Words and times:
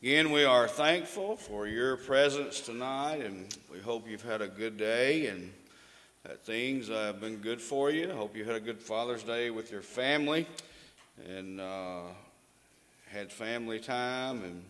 Again, 0.00 0.30
we 0.30 0.44
are 0.44 0.68
thankful 0.68 1.36
for 1.36 1.66
your 1.66 1.96
presence 1.96 2.60
tonight, 2.60 3.16
and 3.16 3.52
we 3.68 3.80
hope 3.80 4.08
you've 4.08 4.22
had 4.22 4.40
a 4.40 4.46
good 4.46 4.76
day 4.76 5.26
and 5.26 5.52
that 6.22 6.44
things 6.44 6.86
have 6.86 7.20
been 7.20 7.38
good 7.38 7.60
for 7.60 7.90
you. 7.90 8.08
I 8.08 8.14
hope 8.14 8.36
you 8.36 8.44
had 8.44 8.54
a 8.54 8.60
good 8.60 8.80
Father's 8.80 9.24
Day 9.24 9.50
with 9.50 9.72
your 9.72 9.82
family 9.82 10.46
and 11.28 11.60
uh, 11.60 12.02
had 13.10 13.32
family 13.32 13.80
time 13.80 14.44
and 14.44 14.62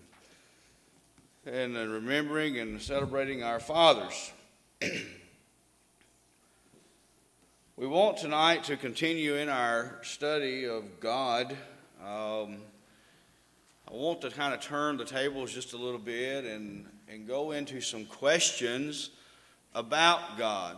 and 1.45 1.77
uh, 1.77 1.87
remembering 1.87 2.59
and 2.59 2.81
celebrating 2.81 3.43
our 3.43 3.61
fathers. 3.61 4.33
we 7.77 7.87
want 7.87 8.17
tonight 8.17 8.65
to 8.65 8.79
continue 8.79 9.35
in 9.35 9.51
our 9.51 9.99
study 10.03 10.65
of 10.65 11.01
God. 11.01 11.55
Um, 12.03 12.63
I 13.91 13.95
want 13.95 14.21
to 14.21 14.31
kind 14.31 14.53
of 14.53 14.61
turn 14.61 14.99
the 14.99 15.05
tables 15.07 15.55
just 15.55 15.73
a 15.73 15.79
little 15.79 15.99
bit 15.99 16.45
and, 16.45 16.85
and 17.09 17.27
go 17.27 17.53
into 17.53 17.81
some 17.81 18.05
questions 18.05 19.09
about 19.75 20.37
God. 20.37 20.77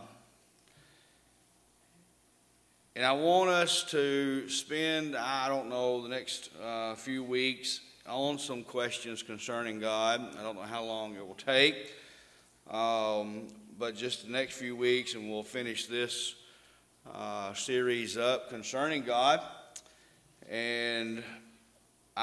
And 2.95 3.05
I 3.05 3.11
want 3.11 3.49
us 3.49 3.83
to 3.91 4.47
spend, 4.47 5.17
I 5.17 5.49
don't 5.49 5.67
know, 5.67 6.01
the 6.01 6.07
next 6.07 6.51
uh, 6.63 6.95
few 6.95 7.21
weeks 7.21 7.81
on 8.07 8.39
some 8.39 8.63
questions 8.63 9.23
concerning 9.23 9.81
God. 9.81 10.21
I 10.39 10.41
don't 10.41 10.55
know 10.55 10.61
how 10.61 10.85
long 10.85 11.13
it 11.15 11.27
will 11.27 11.35
take, 11.35 11.91
um, 12.69 13.47
but 13.77 13.93
just 13.93 14.25
the 14.25 14.31
next 14.31 14.53
few 14.53 14.73
weeks, 14.73 15.15
and 15.15 15.29
we'll 15.29 15.43
finish 15.43 15.87
this 15.87 16.35
uh, 17.13 17.53
series 17.55 18.15
up 18.15 18.49
concerning 18.49 19.03
God. 19.03 19.41
And 20.49 21.25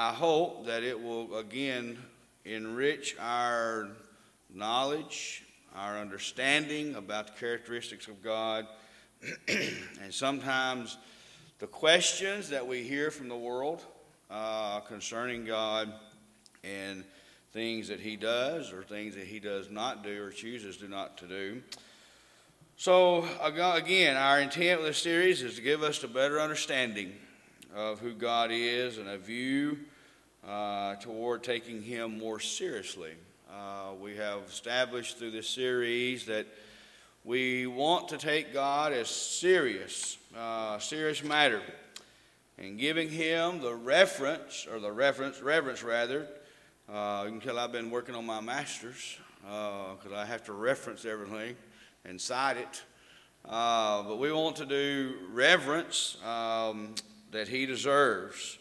I 0.01 0.13
hope 0.13 0.65
that 0.67 0.81
it 0.81 1.03
will 1.03 1.35
again 1.35 1.97
enrich 2.45 3.17
our 3.19 3.89
knowledge, 4.49 5.43
our 5.75 5.97
understanding 5.97 6.95
about 6.95 7.27
the 7.27 7.33
characteristics 7.33 8.07
of 8.07 8.23
God, 8.23 8.65
and 9.49 10.13
sometimes 10.13 10.97
the 11.59 11.67
questions 11.67 12.47
that 12.47 12.65
we 12.65 12.81
hear 12.81 13.11
from 13.11 13.27
the 13.27 13.35
world 13.35 13.83
uh, 14.31 14.79
concerning 14.79 15.43
God 15.43 15.91
and 16.63 17.03
things 17.51 17.89
that 17.89 17.99
He 17.99 18.15
does 18.15 18.71
or 18.71 18.83
things 18.83 19.15
that 19.15 19.27
He 19.27 19.41
does 19.41 19.69
not 19.69 20.01
do 20.01 20.23
or 20.23 20.29
chooses 20.29 20.77
to 20.77 20.87
not 20.87 21.17
to 21.17 21.27
do. 21.27 21.61
So 22.77 23.27
again, 23.43 24.15
our 24.15 24.39
intent 24.39 24.79
with 24.79 24.87
this 24.87 24.99
series 24.99 25.41
is 25.41 25.55
to 25.55 25.61
give 25.61 25.83
us 25.83 26.01
a 26.05 26.07
better 26.07 26.39
understanding 26.39 27.11
of 27.75 27.99
who 27.99 28.13
God 28.13 28.49
is 28.51 28.97
and 28.97 29.09
a 29.09 29.17
view 29.17 29.77
uh, 30.49 30.95
toward 30.95 31.43
taking 31.43 31.83
Him 31.83 32.17
more 32.17 32.39
seriously. 32.39 33.11
Uh, 33.51 33.93
we 34.01 34.15
have 34.15 34.39
established 34.47 35.17
through 35.17 35.31
this 35.31 35.47
series 35.47 36.25
that 36.25 36.47
we 37.23 37.67
want 37.67 38.09
to 38.09 38.17
take 38.17 38.53
God 38.53 38.91
as 38.91 39.09
serious, 39.09 40.17
uh, 40.35 40.79
serious 40.79 41.23
matter, 41.23 41.61
and 42.57 42.79
giving 42.79 43.09
Him 43.09 43.61
the 43.61 43.75
reference 43.75 44.65
or 44.71 44.79
the 44.79 44.91
reference, 44.91 45.41
reverence 45.41 45.83
rather. 45.83 46.27
Uh, 46.91 47.29
I've 47.57 47.71
been 47.71 47.91
working 47.91 48.15
on 48.15 48.25
my 48.25 48.41
masters 48.41 49.17
because 49.41 50.11
uh, 50.11 50.17
I 50.17 50.25
have 50.25 50.43
to 50.45 50.53
reference 50.53 51.05
everything 51.05 51.55
and 52.05 52.19
cite 52.19 52.57
it. 52.57 52.83
Uh, 53.45 54.03
but 54.03 54.17
we 54.17 54.31
want 54.31 54.55
to 54.57 54.65
do 54.65 55.13
reverence 55.31 56.17
um, 56.25 56.95
that 57.31 57.47
he 57.47 57.65
deserves. 57.65 58.58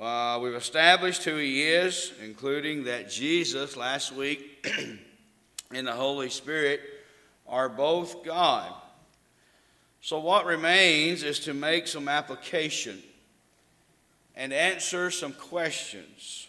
Uh, 0.00 0.38
we've 0.42 0.54
established 0.54 1.24
who 1.24 1.36
he 1.36 1.62
is, 1.62 2.12
including 2.22 2.84
that 2.84 3.08
Jesus 3.08 3.76
last 3.76 4.12
week 4.12 4.66
and 5.72 5.86
the 5.86 5.92
Holy 5.92 6.28
Spirit 6.28 6.80
are 7.46 7.68
both 7.68 8.22
God. 8.22 8.72
So, 10.02 10.18
what 10.18 10.44
remains 10.44 11.22
is 11.22 11.40
to 11.40 11.54
make 11.54 11.86
some 11.86 12.08
application 12.08 13.02
and 14.36 14.52
answer 14.52 15.10
some 15.10 15.32
questions 15.32 16.46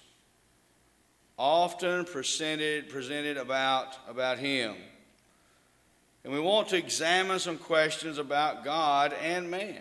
often 1.38 2.04
presented, 2.04 2.90
presented 2.90 3.38
about, 3.38 3.96
about 4.10 4.40
Him. 4.40 4.76
And 6.24 6.34
we 6.34 6.40
want 6.40 6.68
to 6.70 6.78
examine 6.78 7.40
some 7.40 7.58
questions 7.58 8.18
about 8.18 8.66
God 8.66 9.14
and 9.24 9.50
man 9.50 9.80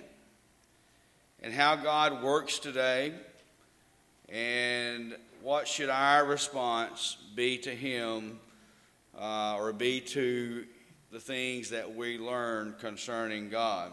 and 1.43 1.53
how 1.53 1.75
God 1.75 2.23
works 2.23 2.59
today, 2.59 3.13
and 4.29 5.17
what 5.43 5.69
should 5.69 5.89
our 5.89 6.25
response 6.25 7.17
be 7.35 7.59
to 7.59 7.71
Him 7.71 8.41
uh, 9.19 9.57
or 9.59 9.73
be 9.73 10.01
to 10.01 10.65
the 11.11 11.21
things 11.21 11.71
that 11.71 11.95
we 11.95 12.19
learn 12.19 12.75
concerning 12.81 13.49
God. 13.49 13.93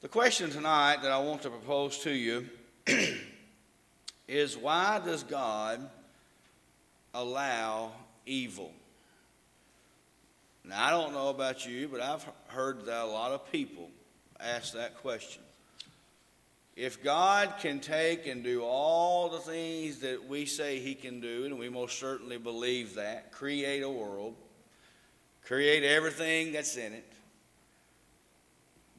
The 0.00 0.08
question 0.08 0.50
tonight 0.50 1.02
that 1.02 1.12
I 1.12 1.18
want 1.18 1.42
to 1.42 1.50
propose 1.50 1.98
to 2.00 2.10
you 2.10 2.48
is 4.28 4.56
why 4.56 5.00
does 5.04 5.22
God 5.22 5.88
allow 7.14 7.92
evil? 8.26 8.72
Now, 10.64 10.86
I 10.86 10.90
don't 10.90 11.12
know 11.12 11.28
about 11.28 11.66
you, 11.66 11.88
but 11.88 12.00
I've 12.00 12.26
heard 12.48 12.86
that 12.86 13.02
a 13.02 13.06
lot 13.06 13.32
of 13.32 13.50
people 13.52 13.90
ask 14.40 14.74
that 14.74 14.98
question. 14.98 15.42
If 16.78 17.02
God 17.02 17.54
can 17.58 17.80
take 17.80 18.28
and 18.28 18.44
do 18.44 18.62
all 18.62 19.28
the 19.30 19.40
things 19.40 19.98
that 19.98 20.28
we 20.28 20.46
say 20.46 20.78
He 20.78 20.94
can 20.94 21.20
do, 21.20 21.44
and 21.44 21.58
we 21.58 21.68
most 21.68 21.98
certainly 21.98 22.38
believe 22.38 22.94
that, 22.94 23.32
create 23.32 23.82
a 23.82 23.90
world, 23.90 24.36
create 25.42 25.82
everything 25.82 26.52
that's 26.52 26.76
in 26.76 26.92
it, 26.92 27.12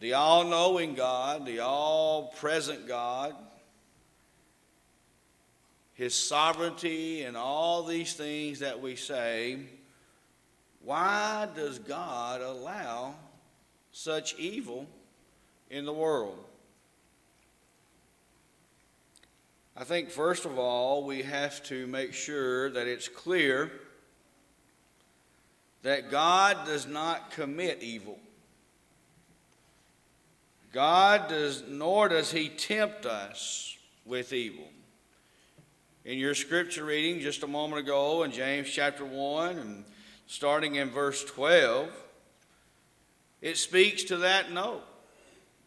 the 0.01 0.15
all 0.15 0.43
knowing 0.43 0.93
God, 0.93 1.45
the 1.45 1.61
all 1.61 2.33
present 2.37 2.85
God, 2.85 3.33
His 5.93 6.13
sovereignty, 6.13 7.23
and 7.23 7.37
all 7.37 7.83
these 7.83 8.13
things 8.13 8.59
that 8.59 8.81
we 8.81 8.97
say, 8.97 9.57
why 10.83 11.47
does 11.55 11.79
God 11.79 12.41
allow 12.41 13.15
such 13.93 14.35
evil 14.35 14.85
in 15.69 15.85
the 15.85 15.93
world? 15.93 16.43
I 19.79 19.85
think, 19.85 20.09
first 20.09 20.43
of 20.43 20.59
all, 20.59 21.05
we 21.05 21.21
have 21.21 21.63
to 21.63 21.87
make 21.87 22.13
sure 22.13 22.69
that 22.71 22.85
it's 22.85 23.07
clear 23.07 23.71
that 25.83 26.11
God 26.11 26.65
does 26.65 26.85
not 26.85 27.31
commit 27.31 27.81
evil. 27.81 28.19
God 30.73 31.29
does, 31.29 31.63
nor 31.65 32.09
does 32.09 32.29
He 32.29 32.49
tempt 32.49 33.05
us 33.05 33.77
with 34.05 34.33
evil. 34.33 34.67
In 36.03 36.17
your 36.17 36.35
scripture 36.35 36.83
reading 36.83 37.21
just 37.21 37.43
a 37.43 37.47
moment 37.47 37.79
ago 37.79 38.23
in 38.23 38.33
James 38.33 38.69
chapter 38.69 39.05
1 39.05 39.59
and 39.59 39.85
starting 40.27 40.75
in 40.75 40.89
verse 40.89 41.23
12, 41.23 41.89
it 43.41 43.55
speaks 43.55 44.03
to 44.03 44.17
that 44.17 44.51
note. 44.51 44.83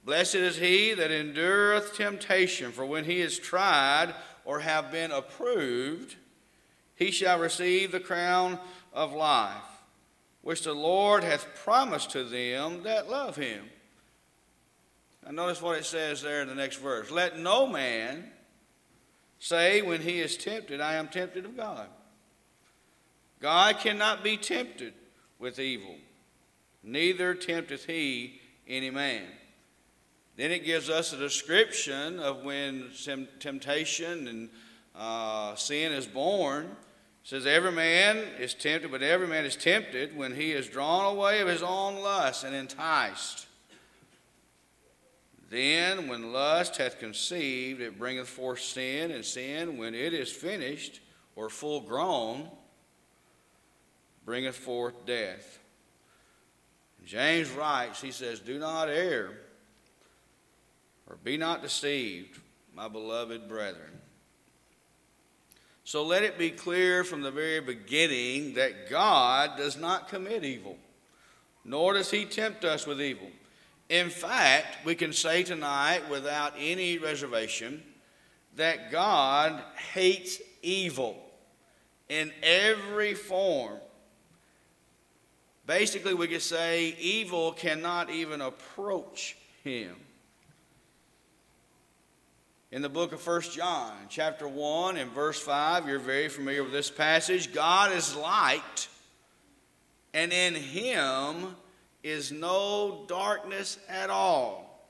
Blessed 0.05 0.35
is 0.35 0.57
he 0.57 0.95
that 0.95 1.13
endureth 1.13 1.95
temptation, 1.95 2.73
for 2.73 2.85
when 2.85 3.05
he 3.05 3.21
is 3.21 3.39
tried 3.39 4.15
or 4.45 4.61
have 4.61 4.91
been 4.91 5.13
approved, 5.13 6.17
he 6.97 7.11
shall 7.11 7.39
receive 7.39 7.93
the 7.93 8.01
crown 8.01 8.59
of 8.93 9.13
life, 9.13 9.63
which 10.43 10.63
the 10.63 10.75
Lord 10.75 11.23
hath 11.23 11.55
promised 11.55 12.11
to 12.11 12.25
them 12.25 12.83
that 12.83 13.09
love 13.09 13.37
him. 13.37 13.65
Now, 15.25 15.31
notice 15.31 15.63
what 15.63 15.79
it 15.79 15.85
says 15.85 16.21
there 16.21 16.43
in 16.43 16.49
the 16.49 16.55
next 16.55 16.77
verse. 16.77 17.11
Let 17.11 17.39
no 17.39 17.67
man 17.67 18.25
say 19.39 19.83
when 19.83 20.01
he 20.01 20.21
is 20.21 20.37
tempted, 20.37 20.81
I 20.81 20.95
am 20.95 21.09
tempted 21.09 21.45
of 21.45 21.57
God. 21.57 21.87
God 23.41 23.79
cannot 23.79 24.25
be 24.25 24.37
tempted 24.37 24.95
with 25.39 25.59
evil, 25.61 25.97
neither 26.83 27.35
tempteth 27.35 27.85
he 27.87 28.41
any 28.67 28.91
man. 28.91 29.27
Then 30.37 30.51
it 30.51 30.65
gives 30.65 30.89
us 30.89 31.13
a 31.13 31.19
description 31.19 32.19
of 32.19 32.43
when 32.43 32.91
temptation 33.39 34.29
and 34.29 34.51
uh, 34.95 35.55
sin 35.57 35.93
is 35.93 36.07
born. 36.07 36.65
It 36.65 37.29
says, 37.29 37.47
Every 37.47 37.73
man 37.73 38.17
is 38.39 38.55
tempted, 38.55 38.91
but 38.91 39.03
every 39.03 39.27
man 39.27 39.45
is 39.45 39.57
tempted 39.57 40.17
when 40.17 40.35
he 40.35 40.53
is 40.53 40.69
drawn 40.69 41.15
away 41.15 41.41
of 41.41 41.49
his 41.49 41.63
own 41.63 42.01
lust 42.01 42.45
and 42.45 42.55
enticed. 42.55 43.47
Then, 45.51 46.09
when 46.09 46.33
lust 46.33 46.79
hath 46.79 46.99
conceived, 46.99 47.83
it 47.83 47.99
bringeth 47.99 48.29
forth 48.29 48.61
sin, 48.61 49.11
and 49.11 49.23
sin, 49.23 49.77
when 49.77 49.95
it 49.95 50.15
is 50.15 50.33
finished 50.33 51.01
or 51.37 51.51
full 51.51 51.83
grown, 51.83 52.49
bringeth 54.25 54.57
forth 54.57 55.05
death. 55.05 55.59
James 57.05 57.51
writes, 57.51 58.01
he 58.01 58.13
says, 58.13 58.41
Do 58.41 58.59
not 58.59 58.89
err 58.89 59.33
be 61.17 61.37
not 61.37 61.63
deceived, 61.63 62.41
my 62.75 62.89
beloved 62.89 63.49
brethren. 63.49 64.01
So 65.85 66.05
let 66.05 66.23
it 66.23 66.39
be 66.39 66.51
clear 66.51 67.05
from 67.05 67.23
the 67.23 67.31
very 67.31 67.61
beginning 67.61 68.55
that 68.55 68.89
God 68.89 69.57
does 69.57 69.77
not 69.77 70.09
commit 70.09 70.45
evil, 70.45 70.77
nor 71.65 71.95
does 71.95 72.11
he 72.11 72.25
tempt 72.25 72.65
us 72.65 72.87
with 72.87 73.01
evil. 73.01 73.29
In 73.89 74.09
fact, 74.09 74.85
we 74.85 74.95
can 74.95 75.13
say 75.13 75.43
tonight 75.43 76.09
without 76.09 76.55
any 76.57 76.99
reservation 76.99 77.83
that 78.57 78.91
God 78.91 79.63
hates 79.93 80.41
evil 80.63 81.17
in 82.09 82.33
every 82.43 83.15
form. 83.15 83.79
Basically, 85.67 86.15
we 86.15 86.29
could 86.29 86.43
say 86.43 86.97
evil 86.99 87.53
cannot 87.53 88.11
even 88.11 88.41
approach 88.41 89.37
him. 89.65 89.97
In 92.73 92.81
the 92.81 92.89
book 92.89 93.13
of 93.13 93.25
1 93.25 93.43
John, 93.43 93.93
chapter 94.09 94.49
1 94.49 94.97
and 94.97 95.11
verse 95.13 95.39
5, 95.39 95.87
you're 95.87 95.99
very 95.99 96.31
familiar 96.31 96.63
with 96.63 96.73
this 96.73 96.91
passage. 96.91 97.53
God 97.53 97.93
is 97.93 98.17
light, 98.17 98.89
and 100.15 100.33
in 100.33 100.55
him 100.55 101.55
is 102.03 102.33
no 102.33 103.05
darkness 103.09 103.79
at 103.91 104.09
all. 104.09 104.89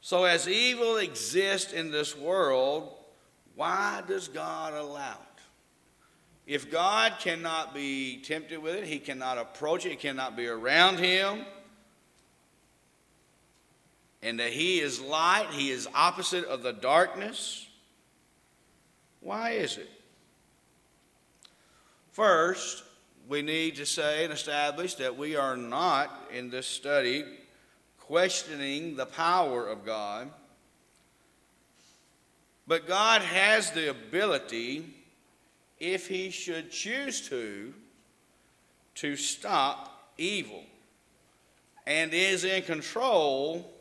So, 0.00 0.24
as 0.24 0.48
evil 0.48 0.96
exists 0.96 1.74
in 1.74 1.90
this 1.90 2.16
world, 2.16 2.94
why 3.54 4.02
does 4.08 4.28
God 4.28 4.72
allow 4.72 5.12
it? 5.12 5.42
If 6.46 6.70
God 6.70 7.16
cannot 7.20 7.74
be 7.74 8.22
tempted 8.22 8.58
with 8.58 8.76
it, 8.76 8.84
he 8.84 8.98
cannot 8.98 9.36
approach 9.36 9.84
it, 9.84 9.92
it 9.92 10.00
cannot 10.00 10.34
be 10.34 10.48
around 10.48 10.98
him, 10.98 11.44
and 14.22 14.38
that 14.38 14.52
he 14.52 14.80
is 14.80 15.00
light, 15.00 15.48
he 15.50 15.70
is 15.70 15.88
opposite 15.94 16.44
of 16.44 16.62
the 16.62 16.72
darkness, 16.72 17.66
why 19.20 19.50
is 19.50 19.78
it? 19.78 19.90
First, 22.12 22.84
we 23.28 23.42
need 23.42 23.76
to 23.76 23.86
say 23.86 24.24
and 24.24 24.32
establish 24.32 24.94
that 24.96 25.16
we 25.16 25.36
are 25.36 25.56
not 25.56 26.28
in 26.32 26.50
this 26.50 26.66
study 26.66 27.24
questioning 27.98 28.96
the 28.96 29.06
power 29.06 29.66
of 29.66 29.86
God, 29.86 30.30
but 32.66 32.86
God 32.86 33.22
has 33.22 33.70
the 33.70 33.90
ability 33.90 34.84
if 35.80 36.06
he 36.08 36.30
should 36.30 36.70
choose 36.70 37.28
to, 37.28 37.72
to 38.96 39.16
stop 39.16 40.12
evil 40.18 40.62
and 41.86 42.12
is 42.12 42.44
in 42.44 42.62
control 42.62 43.71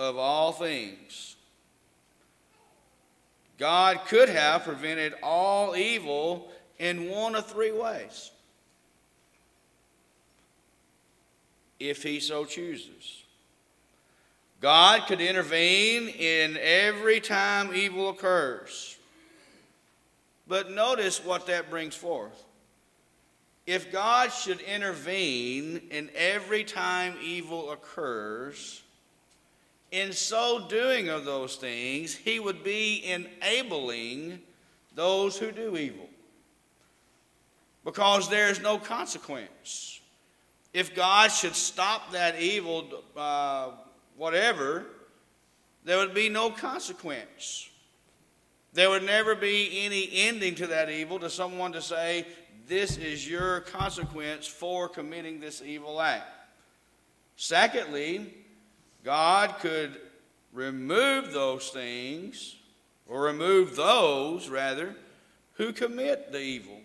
of 0.00 0.16
all 0.16 0.50
things. 0.50 1.36
God 3.58 4.00
could 4.06 4.30
have 4.30 4.64
prevented 4.64 5.12
all 5.22 5.76
evil 5.76 6.50
in 6.78 7.10
one 7.10 7.34
of 7.34 7.46
three 7.46 7.70
ways 7.70 8.30
if 11.78 12.02
he 12.02 12.18
so 12.18 12.46
chooses. 12.46 13.22
God 14.62 15.06
could 15.06 15.20
intervene 15.20 16.08
in 16.08 16.56
every 16.58 17.20
time 17.20 17.74
evil 17.74 18.08
occurs. 18.08 18.96
But 20.48 20.70
notice 20.70 21.22
what 21.22 21.46
that 21.48 21.68
brings 21.68 21.94
forth. 21.94 22.44
If 23.66 23.92
God 23.92 24.32
should 24.32 24.60
intervene 24.62 25.82
in 25.90 26.08
every 26.14 26.64
time 26.64 27.14
evil 27.22 27.70
occurs, 27.70 28.82
in 29.90 30.12
so 30.12 30.66
doing 30.68 31.08
of 31.08 31.24
those 31.24 31.56
things, 31.56 32.14
he 32.14 32.38
would 32.38 32.62
be 32.62 33.04
enabling 33.04 34.40
those 34.94 35.36
who 35.36 35.50
do 35.50 35.76
evil. 35.76 36.08
Because 37.84 38.28
there 38.28 38.48
is 38.48 38.60
no 38.60 38.78
consequence. 38.78 40.00
If 40.72 40.94
God 40.94 41.32
should 41.32 41.56
stop 41.56 42.12
that 42.12 42.40
evil, 42.40 43.02
uh, 43.16 43.70
whatever, 44.16 44.86
there 45.84 45.98
would 45.98 46.14
be 46.14 46.28
no 46.28 46.50
consequence. 46.50 47.68
There 48.72 48.90
would 48.90 49.02
never 49.02 49.34
be 49.34 49.84
any 49.84 50.08
ending 50.12 50.54
to 50.56 50.68
that 50.68 50.90
evil 50.90 51.18
to 51.20 51.30
someone 51.30 51.72
to 51.72 51.82
say, 51.82 52.26
This 52.68 52.96
is 52.98 53.28
your 53.28 53.60
consequence 53.60 54.46
for 54.46 54.88
committing 54.88 55.40
this 55.40 55.60
evil 55.60 56.00
act. 56.00 56.30
Secondly, 57.34 58.32
God 59.04 59.56
could 59.60 60.00
remove 60.52 61.32
those 61.32 61.70
things, 61.70 62.56
or 63.08 63.22
remove 63.22 63.76
those, 63.76 64.48
rather, 64.48 64.94
who 65.54 65.72
commit 65.72 66.32
the 66.32 66.40
evil. 66.40 66.80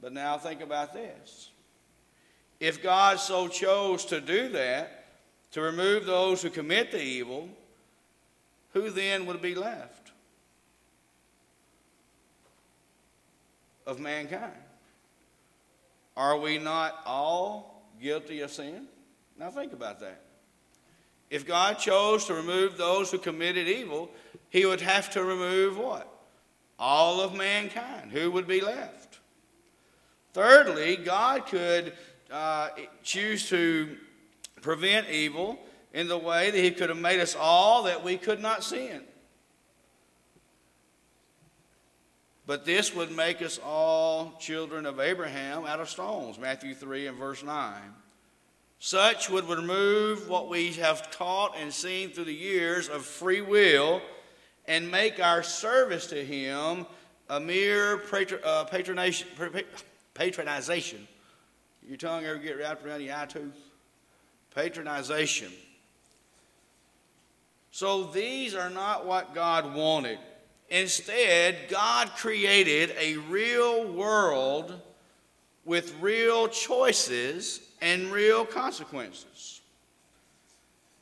But 0.00 0.12
now 0.12 0.38
think 0.38 0.60
about 0.60 0.92
this. 0.92 1.50
If 2.60 2.82
God 2.82 3.18
so 3.20 3.48
chose 3.48 4.04
to 4.06 4.20
do 4.20 4.48
that, 4.50 5.04
to 5.52 5.60
remove 5.60 6.06
those 6.06 6.42
who 6.42 6.50
commit 6.50 6.92
the 6.92 7.02
evil, 7.02 7.48
who 8.72 8.90
then 8.90 9.26
would 9.26 9.42
be 9.42 9.54
left 9.54 10.12
of 13.86 14.00
mankind? 14.00 14.52
Are 16.16 16.38
we 16.38 16.58
not 16.58 17.00
all 17.04 17.84
guilty 18.00 18.40
of 18.40 18.50
sin? 18.50 18.86
Now 19.42 19.50
think 19.50 19.72
about 19.72 19.98
that. 19.98 20.20
If 21.28 21.48
God 21.48 21.76
chose 21.76 22.26
to 22.26 22.34
remove 22.34 22.76
those 22.76 23.10
who 23.10 23.18
committed 23.18 23.66
evil, 23.66 24.08
he 24.50 24.64
would 24.64 24.80
have 24.80 25.10
to 25.10 25.24
remove 25.24 25.76
what? 25.76 26.08
All 26.78 27.20
of 27.20 27.34
mankind. 27.34 28.12
Who 28.12 28.30
would 28.30 28.46
be 28.46 28.60
left? 28.60 29.18
Thirdly, 30.32 30.94
God 30.94 31.46
could 31.46 31.92
uh, 32.30 32.68
choose 33.02 33.48
to 33.48 33.96
prevent 34.60 35.08
evil 35.08 35.58
in 35.92 36.06
the 36.06 36.18
way 36.18 36.52
that 36.52 36.58
He 36.58 36.70
could 36.70 36.88
have 36.88 37.00
made 37.00 37.18
us 37.18 37.34
all 37.34 37.82
that 37.82 38.04
we 38.04 38.18
could 38.18 38.40
not 38.40 38.62
sin. 38.62 39.02
But 42.46 42.64
this 42.64 42.94
would 42.94 43.10
make 43.10 43.42
us 43.42 43.58
all 43.58 44.36
children 44.38 44.86
of 44.86 45.00
Abraham 45.00 45.64
out 45.64 45.80
of 45.80 45.90
stones, 45.90 46.38
Matthew 46.38 46.76
3 46.76 47.08
and 47.08 47.18
verse 47.18 47.42
9. 47.42 47.74
Such 48.84 49.30
would 49.30 49.48
remove 49.48 50.28
what 50.28 50.48
we 50.48 50.72
have 50.72 51.08
taught 51.12 51.54
and 51.56 51.72
seen 51.72 52.10
through 52.10 52.24
the 52.24 52.34
years 52.34 52.88
of 52.88 53.04
free 53.04 53.40
will 53.40 54.02
and 54.66 54.90
make 54.90 55.22
our 55.22 55.44
service 55.44 56.08
to 56.08 56.24
Him 56.24 56.86
a 57.30 57.38
mere 57.38 57.94
uh, 57.94 58.64
patronation, 58.64 59.26
patronization. 60.16 60.98
Your 61.86 61.96
tongue 61.96 62.24
ever 62.24 62.38
get 62.38 62.58
wrapped 62.58 62.84
around 62.84 63.02
your 63.02 63.14
eye 63.14 63.26
tooth? 63.26 63.54
Patronization. 64.52 65.52
So 67.70 68.06
these 68.06 68.52
are 68.56 68.68
not 68.68 69.06
what 69.06 69.32
God 69.32 69.76
wanted. 69.76 70.18
Instead, 70.70 71.68
God 71.68 72.10
created 72.16 72.96
a 72.98 73.18
real 73.18 73.92
world 73.92 74.76
with 75.64 75.94
real 76.00 76.48
choices 76.48 77.60
and 77.80 78.10
real 78.10 78.44
consequences. 78.44 79.60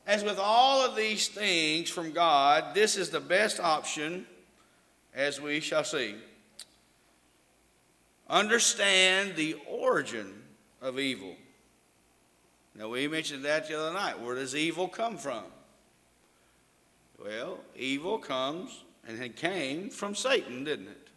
As 0.06 0.24
with 0.24 0.38
all 0.38 0.84
of 0.84 0.96
these 0.96 1.28
things 1.28 1.88
from 1.88 2.12
God, 2.12 2.74
this 2.74 2.96
is 2.96 3.10
the 3.10 3.20
best 3.20 3.60
option, 3.60 4.26
as 5.14 5.40
we 5.40 5.60
shall 5.60 5.84
see. 5.84 6.16
Understand 8.28 9.36
the 9.36 9.56
origin 9.68 10.42
of 10.80 10.98
evil. 10.98 11.36
Now, 12.74 12.88
we 12.88 13.08
mentioned 13.08 13.44
that 13.44 13.68
the 13.68 13.78
other 13.78 13.92
night. 13.92 14.20
Where 14.20 14.34
does 14.34 14.54
evil 14.54 14.88
come 14.88 15.16
from? 15.16 15.44
Well, 17.22 17.60
evil 17.76 18.18
comes 18.18 18.84
and 19.06 19.22
it 19.22 19.36
came 19.36 19.90
from 19.90 20.14
Satan, 20.14 20.64
didn't 20.64 20.88
it? 20.88 21.08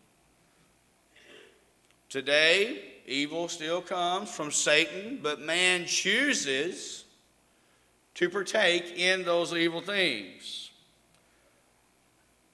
Today, 2.10 2.93
evil 3.06 3.48
still 3.48 3.82
comes 3.82 4.30
from 4.30 4.52
Satan, 4.52 5.20
but 5.22 5.42
man 5.42 5.86
chooses 5.86 7.06
to 8.16 8.30
partake 8.30 8.98
in 8.98 9.24
those 9.24 9.54
evil 9.54 9.82
things. 9.82 10.72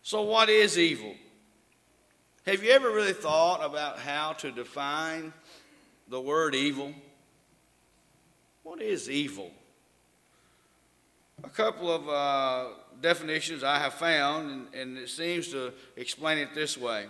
So, 0.02 0.22
what 0.24 0.50
is 0.50 0.78
evil? 0.80 1.14
Have 2.46 2.64
you 2.64 2.72
ever 2.72 2.90
really 2.90 3.14
thought 3.14 3.64
about 3.64 4.00
how 4.00 4.34
to 4.34 4.52
define 4.52 5.34
the 6.08 6.20
word 6.20 6.56
evil? 6.56 6.94
What 8.64 8.82
is 8.82 9.10
evil? 9.10 9.52
A 11.44 11.50
couple 11.50 11.92
of 11.92 12.10
uh, 12.10 12.74
definitions 13.02 13.64
I 13.64 13.78
have 13.78 13.94
found, 13.94 14.50
and, 14.50 14.74
and 14.74 14.98
it 14.98 15.10
seems 15.10 15.50
to 15.50 15.74
explain 15.96 16.38
it 16.40 16.56
this 16.56 16.78
way 16.78 17.06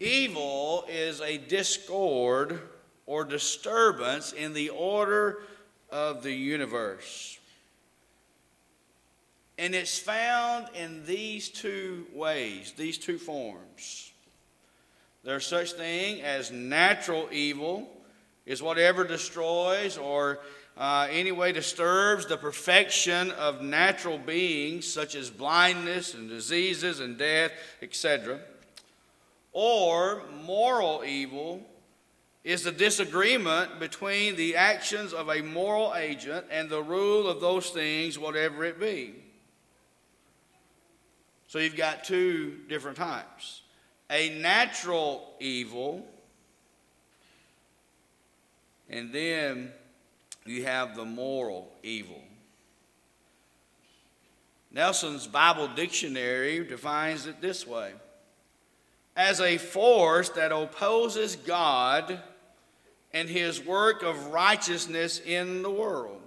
Evil 0.00 0.86
is 0.88 1.20
a 1.20 1.36
discord 1.36 2.58
or 3.04 3.22
disturbance 3.24 4.32
in 4.32 4.54
the 4.54 4.70
order 4.70 5.42
of 5.90 6.22
the 6.22 6.32
universe. 6.32 7.38
And 9.58 9.74
it's 9.74 9.98
found 9.98 10.68
in 10.74 11.04
these 11.04 11.50
two 11.50 12.06
ways, 12.14 12.72
these 12.78 12.96
two 12.96 13.18
forms. 13.18 14.10
There's 15.22 15.46
such 15.46 15.72
thing 15.72 16.22
as 16.22 16.50
natural 16.50 17.28
evil, 17.30 17.90
is 18.46 18.62
whatever 18.62 19.04
destroys 19.04 19.98
or 19.98 20.40
uh, 20.78 21.08
any 21.10 21.30
way 21.30 21.52
disturbs 21.52 22.24
the 22.24 22.38
perfection 22.38 23.32
of 23.32 23.60
natural 23.60 24.16
beings, 24.16 24.90
such 24.90 25.14
as 25.14 25.28
blindness 25.28 26.14
and 26.14 26.30
diseases 26.30 27.00
and 27.00 27.18
death, 27.18 27.52
etc. 27.82 28.40
Or 29.52 30.22
moral 30.44 31.04
evil 31.04 31.62
is 32.44 32.64
the 32.64 32.72
disagreement 32.72 33.78
between 33.78 34.36
the 34.36 34.56
actions 34.56 35.12
of 35.12 35.28
a 35.28 35.42
moral 35.42 35.94
agent 35.94 36.46
and 36.50 36.70
the 36.70 36.82
rule 36.82 37.28
of 37.28 37.40
those 37.40 37.70
things, 37.70 38.18
whatever 38.18 38.64
it 38.64 38.80
be. 38.80 39.14
So 41.48 41.58
you've 41.58 41.76
got 41.76 42.04
two 42.04 42.58
different 42.68 42.96
types 42.96 43.62
a 44.08 44.28
natural 44.40 45.34
evil, 45.38 46.04
and 48.88 49.12
then 49.12 49.70
you 50.44 50.64
have 50.64 50.96
the 50.96 51.04
moral 51.04 51.70
evil. 51.82 52.22
Nelson's 54.72 55.26
Bible 55.26 55.68
Dictionary 55.68 56.64
defines 56.64 57.26
it 57.26 57.40
this 57.40 57.66
way 57.66 57.92
as 59.16 59.40
a 59.40 59.58
force 59.58 60.30
that 60.30 60.52
opposes 60.52 61.36
God 61.36 62.20
and 63.12 63.28
his 63.28 63.64
work 63.64 64.02
of 64.02 64.28
righteousness 64.28 65.20
in 65.20 65.62
the 65.62 65.70
world. 65.70 66.20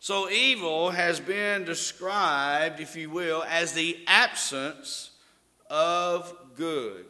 So, 0.00 0.28
evil 0.28 0.90
has 0.90 1.20
been 1.20 1.64
described, 1.64 2.80
if 2.80 2.96
you 2.96 3.08
will, 3.08 3.44
as 3.44 3.72
the 3.72 3.96
absence 4.08 5.12
of 5.70 6.34
good. 6.56 7.06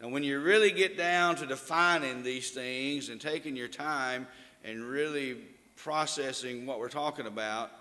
Now, 0.00 0.08
when 0.10 0.22
you 0.22 0.38
really 0.38 0.70
get 0.70 0.96
down 0.96 1.34
to 1.36 1.46
defining 1.46 2.22
these 2.22 2.50
things 2.50 3.08
and 3.08 3.20
taking 3.20 3.56
your 3.56 3.68
time 3.68 4.28
and 4.62 4.84
really 4.84 5.38
processing 5.76 6.66
what 6.66 6.78
we're 6.78 6.88
talking 6.88 7.26
about, 7.26 7.72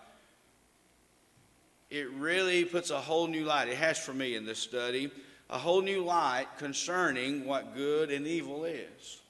it 1.94 2.10
really 2.14 2.66
puts 2.66 2.90
a 2.90 3.00
whole 3.00 3.28
new 3.28 3.46
light. 3.46 3.68
It 3.68 3.78
has 3.78 4.00
for 4.00 4.16
me 4.16 4.36
in 4.36 4.48
this 4.48 4.58
study 4.58 5.12
a 5.48 5.60
whole 5.60 5.84
new 5.84 6.04
light 6.04 6.48
concerning 6.58 7.46
what 7.46 7.76
good 7.76 8.10
and 8.10 8.26
evil 8.26 8.66
is. 8.66 9.22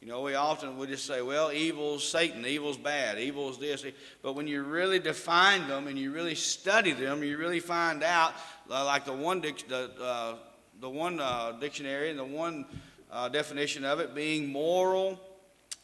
You 0.00 0.06
know, 0.06 0.22
we 0.22 0.36
often 0.36 0.78
we 0.78 0.86
just 0.86 1.04
say, 1.04 1.22
well, 1.22 1.50
evil's 1.50 2.08
Satan, 2.08 2.46
evil's 2.46 2.76
bad, 2.76 3.18
evil's 3.18 3.58
this. 3.58 3.84
But 4.22 4.34
when 4.34 4.46
you 4.46 4.62
really 4.62 5.00
define 5.00 5.66
them 5.66 5.88
and 5.88 5.98
you 5.98 6.12
really 6.12 6.36
study 6.36 6.92
them, 6.92 7.24
you 7.24 7.36
really 7.38 7.58
find 7.58 8.04
out, 8.04 8.34
uh, 8.70 8.84
like 8.84 9.04
the 9.04 9.12
one, 9.12 9.40
the, 9.40 9.90
uh, 10.00 10.34
the 10.80 10.88
one 10.88 11.18
uh, 11.18 11.52
dictionary 11.58 12.10
and 12.10 12.18
the 12.20 12.24
one 12.24 12.66
uh, 13.10 13.28
definition 13.28 13.84
of 13.84 13.98
it 13.98 14.14
being 14.14 14.46
moral 14.46 15.18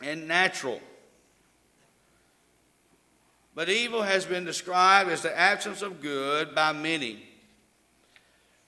and 0.01 0.29
natural. 0.29 0.81
But 3.55 3.69
evil 3.69 4.03
has 4.03 4.25
been 4.25 4.45
described 4.45 5.11
as 5.11 5.23
the 5.23 5.39
absence 5.39 5.83
of 5.83 6.01
good 6.01 6.55
by 6.55 6.73
many. 6.73 7.29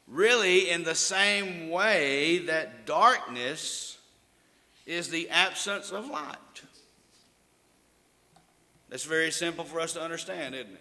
Really, 0.06 0.70
in 0.70 0.84
the 0.84 0.94
same 0.94 1.70
way 1.70 2.38
that 2.38 2.84
darkness 2.84 3.96
is 4.84 5.08
the 5.08 5.30
absence 5.30 5.90
of 5.90 6.10
light. 6.10 6.36
That's 8.90 9.04
very 9.04 9.30
simple 9.30 9.64
for 9.64 9.80
us 9.80 9.94
to 9.94 10.02
understand, 10.02 10.54
isn't 10.54 10.72
it? 10.72 10.80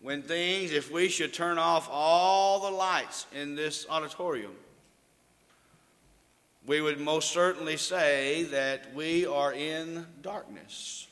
When 0.00 0.22
things, 0.22 0.72
if 0.72 0.90
we 0.90 1.08
should 1.08 1.32
turn 1.32 1.58
off 1.58 1.88
all 1.90 2.60
the 2.60 2.76
lights 2.76 3.26
in 3.34 3.54
this 3.54 3.86
auditorium, 3.88 4.54
we 6.66 6.80
would 6.80 6.98
most 6.98 7.30
certainly 7.30 7.76
say 7.76 8.44
that 8.44 8.94
we 8.94 9.26
are 9.26 9.52
in 9.52 10.06
darkness. 10.22 11.06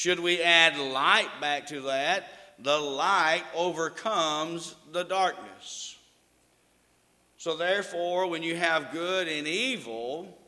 Should 0.00 0.20
we 0.20 0.40
add 0.40 0.78
light 0.78 1.28
back 1.42 1.66
to 1.66 1.82
that, 1.82 2.26
the 2.58 2.78
light 2.78 3.44
overcomes 3.54 4.74
the 4.92 5.02
darkness. 5.02 5.94
So, 7.36 7.54
therefore, 7.54 8.26
when 8.26 8.42
you 8.42 8.56
have 8.56 8.92
good 8.92 9.28
and 9.28 9.46
evil, 9.46 10.38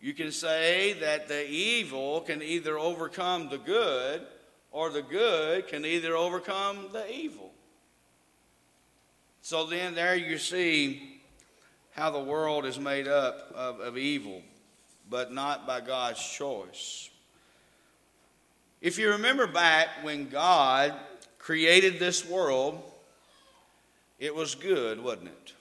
you 0.00 0.14
can 0.14 0.32
say 0.32 0.94
that 0.94 1.28
the 1.28 1.46
evil 1.46 2.22
can 2.22 2.40
either 2.40 2.78
overcome 2.78 3.50
the 3.50 3.58
good, 3.58 4.26
or 4.72 4.88
the 4.88 5.02
good 5.02 5.68
can 5.68 5.84
either 5.84 6.16
overcome 6.16 6.86
the 6.90 7.06
evil. 7.12 7.52
So, 9.42 9.66
then 9.66 9.94
there 9.94 10.16
you 10.16 10.38
see 10.38 11.20
how 11.90 12.08
the 12.08 12.18
world 12.18 12.64
is 12.64 12.78
made 12.78 13.08
up 13.08 13.52
of, 13.54 13.80
of 13.80 13.98
evil, 13.98 14.40
but 15.10 15.34
not 15.34 15.66
by 15.66 15.82
God's 15.82 16.26
choice. 16.26 17.10
If 18.80 18.98
you 18.98 19.10
remember 19.10 19.46
back 19.46 19.88
when 20.02 20.28
God 20.28 20.94
created 21.38 21.98
this 21.98 22.24
world, 22.28 22.80
it 24.18 24.34
was 24.34 24.54
good, 24.54 25.02
wasn't 25.02 25.28
it? 25.28 25.52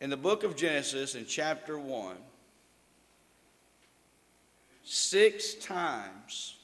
In 0.00 0.10
the 0.10 0.16
book 0.16 0.42
of 0.44 0.56
Genesis, 0.56 1.14
in 1.14 1.26
chapter 1.26 1.78
1, 1.78 2.16
six 4.84 5.54
times 5.54 6.56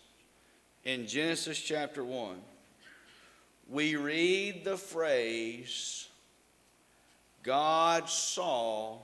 in 0.85 1.07
Genesis 1.07 1.59
chapter 1.59 2.05
1, 2.05 2.37
we 3.69 3.97
read 3.97 4.65
the 4.65 4.77
phrase, 4.77 6.09
God 7.43 8.09
saw 8.09 8.99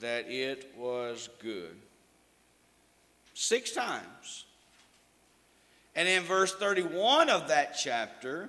that 0.00 0.30
it 0.30 0.72
was 0.76 1.28
good. 1.40 1.76
Six 3.38 3.72
times. 3.72 4.46
And 5.94 6.08
in 6.08 6.22
verse 6.22 6.54
31 6.54 7.28
of 7.28 7.48
that 7.48 7.76
chapter, 7.78 8.48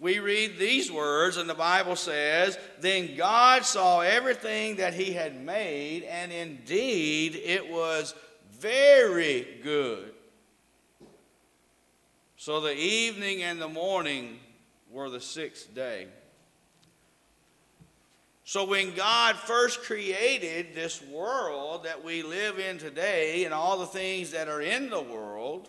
we 0.00 0.18
read 0.18 0.58
these 0.58 0.90
words, 0.90 1.36
and 1.36 1.48
the 1.48 1.54
Bible 1.54 1.94
says, 1.94 2.58
Then 2.80 3.16
God 3.16 3.64
saw 3.64 4.00
everything 4.00 4.76
that 4.76 4.94
he 4.94 5.12
had 5.12 5.40
made, 5.40 6.02
and 6.02 6.32
indeed 6.32 7.36
it 7.36 7.70
was 7.70 8.16
very 8.58 9.60
good. 9.62 10.12
So 12.36 12.60
the 12.60 12.76
evening 12.76 13.44
and 13.44 13.62
the 13.62 13.68
morning 13.68 14.40
were 14.90 15.08
the 15.08 15.20
sixth 15.20 15.72
day. 15.72 16.08
So, 18.48 18.64
when 18.64 18.94
God 18.94 19.36
first 19.36 19.82
created 19.82 20.74
this 20.74 21.02
world 21.02 21.84
that 21.84 22.02
we 22.02 22.22
live 22.22 22.58
in 22.58 22.78
today 22.78 23.44
and 23.44 23.52
all 23.52 23.78
the 23.78 23.84
things 23.84 24.30
that 24.30 24.48
are 24.48 24.62
in 24.62 24.88
the 24.88 25.02
world, 25.02 25.68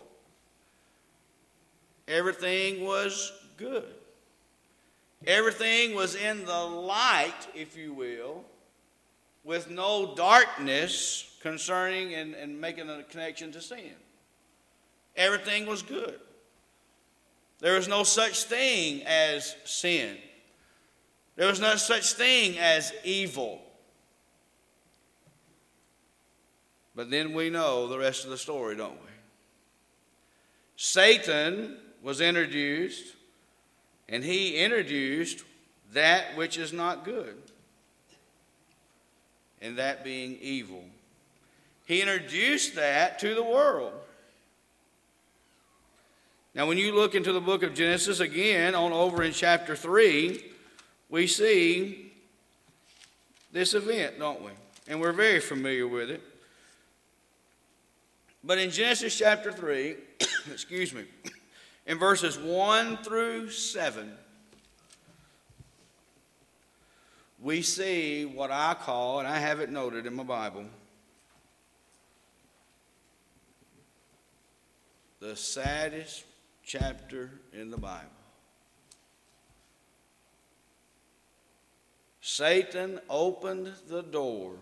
everything 2.08 2.82
was 2.82 3.34
good. 3.58 3.84
Everything 5.26 5.94
was 5.94 6.14
in 6.14 6.46
the 6.46 6.58
light, 6.58 7.48
if 7.54 7.76
you 7.76 7.92
will, 7.92 8.44
with 9.44 9.68
no 9.70 10.14
darkness 10.14 11.36
concerning 11.42 12.14
and, 12.14 12.32
and 12.32 12.58
making 12.58 12.88
a 12.88 13.02
connection 13.02 13.52
to 13.52 13.60
sin. 13.60 13.92
Everything 15.16 15.66
was 15.66 15.82
good. 15.82 16.18
There 17.58 17.74
was 17.74 17.88
no 17.88 18.04
such 18.04 18.44
thing 18.44 19.02
as 19.02 19.54
sin. 19.66 20.16
There 21.40 21.48
was 21.48 21.58
no 21.58 21.76
such 21.76 22.12
thing 22.12 22.58
as 22.58 22.92
evil. 23.02 23.62
But 26.94 27.10
then 27.10 27.32
we 27.32 27.48
know 27.48 27.88
the 27.88 27.98
rest 27.98 28.24
of 28.24 28.30
the 28.30 28.36
story, 28.36 28.76
don't 28.76 28.92
we? 28.92 29.08
Satan 30.76 31.78
was 32.02 32.20
introduced, 32.20 33.16
and 34.06 34.22
he 34.22 34.58
introduced 34.58 35.42
that 35.94 36.36
which 36.36 36.58
is 36.58 36.74
not 36.74 37.06
good, 37.06 37.38
and 39.62 39.78
that 39.78 40.04
being 40.04 40.36
evil. 40.42 40.84
He 41.86 42.02
introduced 42.02 42.74
that 42.74 43.18
to 43.20 43.34
the 43.34 43.42
world. 43.42 43.94
Now, 46.54 46.66
when 46.66 46.76
you 46.76 46.94
look 46.94 47.14
into 47.14 47.32
the 47.32 47.40
book 47.40 47.62
of 47.62 47.72
Genesis 47.72 48.20
again, 48.20 48.74
on 48.74 48.92
over 48.92 49.22
in 49.22 49.32
chapter 49.32 49.74
3, 49.74 50.49
we 51.10 51.26
see 51.26 52.12
this 53.52 53.74
event, 53.74 54.18
don't 54.18 54.42
we? 54.42 54.50
And 54.88 55.00
we're 55.00 55.12
very 55.12 55.40
familiar 55.40 55.86
with 55.86 56.10
it. 56.10 56.22
But 58.42 58.58
in 58.58 58.70
Genesis 58.70 59.16
chapter 59.16 59.52
3, 59.52 59.96
excuse 60.52 60.94
me, 60.94 61.04
in 61.86 61.98
verses 61.98 62.38
1 62.38 62.98
through 62.98 63.50
7, 63.50 64.12
we 67.42 67.62
see 67.62 68.24
what 68.24 68.50
I 68.50 68.74
call, 68.74 69.18
and 69.18 69.28
I 69.28 69.38
have 69.38 69.60
it 69.60 69.70
noted 69.70 70.06
in 70.06 70.14
my 70.14 70.22
Bible, 70.22 70.64
the 75.20 75.36
saddest 75.36 76.24
chapter 76.64 77.30
in 77.52 77.70
the 77.70 77.76
Bible. 77.76 78.19
Satan 82.32 83.00
opened 83.10 83.72
the 83.88 84.02
door 84.02 84.52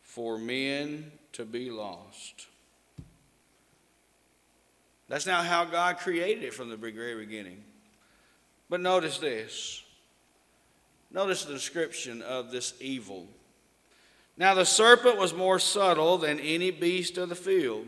for 0.00 0.38
men 0.38 1.12
to 1.32 1.44
be 1.44 1.70
lost. 1.70 2.46
That's 5.06 5.26
not 5.26 5.44
how 5.44 5.66
God 5.66 5.98
created 5.98 6.44
it 6.44 6.54
from 6.54 6.70
the 6.70 6.78
very 6.78 7.14
beginning. 7.14 7.62
But 8.70 8.80
notice 8.80 9.18
this. 9.18 9.82
Notice 11.10 11.44
the 11.44 11.52
description 11.52 12.22
of 12.22 12.52
this 12.52 12.72
evil. 12.80 13.26
Now 14.38 14.54
the 14.54 14.64
serpent 14.64 15.18
was 15.18 15.34
more 15.34 15.58
subtle 15.58 16.16
than 16.16 16.40
any 16.40 16.70
beast 16.70 17.18
of 17.18 17.28
the 17.28 17.34
field 17.34 17.86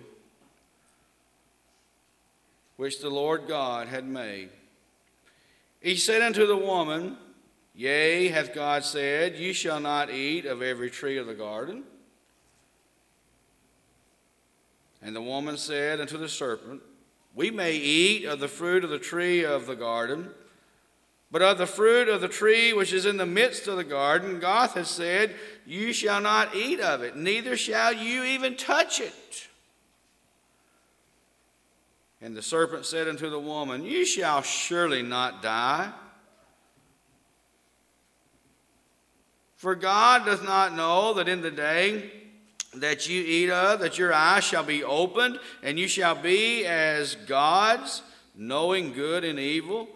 which 2.77 3.01
the 3.01 3.09
Lord 3.09 3.49
God 3.49 3.89
had 3.89 4.07
made. 4.07 4.51
He 5.81 5.97
said 5.97 6.21
unto 6.21 6.47
the 6.47 6.57
woman, 6.59 7.17
Yea, 7.75 8.29
hath 8.29 8.55
God 8.55 8.85
said, 8.85 9.37
You 9.37 9.53
shall 9.53 9.81
not 9.81 10.11
eat 10.11 10.45
of 10.47 10.63
every 10.63 10.91
tree 10.91 11.17
of 11.17 11.27
the 11.27 11.35
garden? 11.35 11.85
And 15.03 15.17
the 15.17 15.23
woman 15.23 15.57
said 15.57 16.01
unto 16.01 16.19
the 16.19 16.29
serpent, 16.29 16.83
We 17.35 17.51
may 17.51 17.75
eat 17.75 18.25
of 18.25 18.41
the 18.41 18.49
fruit 18.49 18.85
of 18.85 18.91
the 18.91 18.99
tree 18.99 19.45
of 19.45 19.67
the 19.67 19.77
garden. 19.77 20.31
But 21.33 21.43
of 21.43 21.59
the 21.59 21.67
fruit 21.67 22.09
of 22.09 22.21
the 22.21 22.29
tree 22.29 22.73
which 22.73 22.93
is 22.93 23.07
in 23.07 23.17
the 23.17 23.27
midst 23.27 23.69
of 23.69 23.77
the 23.77 23.85
garden, 23.85 24.41
God 24.41 24.71
has 24.71 24.91
said, 24.91 25.37
You 25.65 25.93
shall 25.93 26.21
not 26.21 26.55
eat 26.57 26.81
of 26.81 27.03
it, 27.03 27.17
neither 27.17 27.57
shall 27.57 27.93
you 27.93 28.25
even 28.25 28.57
touch 28.57 29.01
it. 29.01 29.49
And 32.21 32.37
the 32.37 32.43
serpent 32.43 32.85
said 32.85 33.09
unto 33.09 33.31
the 33.31 33.39
woman, 33.39 33.85
You 33.85 34.05
shall 34.05 34.43
surely 34.43 35.03
not 35.03 35.41
die. 35.41 35.93
For 39.61 39.75
God 39.75 40.25
doth 40.25 40.43
not 40.43 40.75
know 40.75 41.13
that 41.13 41.29
in 41.29 41.43
the 41.43 41.51
day 41.51 42.11
that 42.77 43.11
you 43.11 43.21
eat 43.23 43.51
of, 43.51 43.81
that 43.81 43.99
your 43.99 44.11
eyes 44.11 44.43
shall 44.43 44.65
be 44.65 44.83
opened, 44.83 45.39
and 45.63 45.79
you 45.79 45.87
shall 45.87 46.15
be 46.15 46.65
as 46.65 47.15
gods, 47.15 48.01
knowing 48.35 48.95
good 48.95 49.23
and 49.23 49.39
evil. 49.39 49.87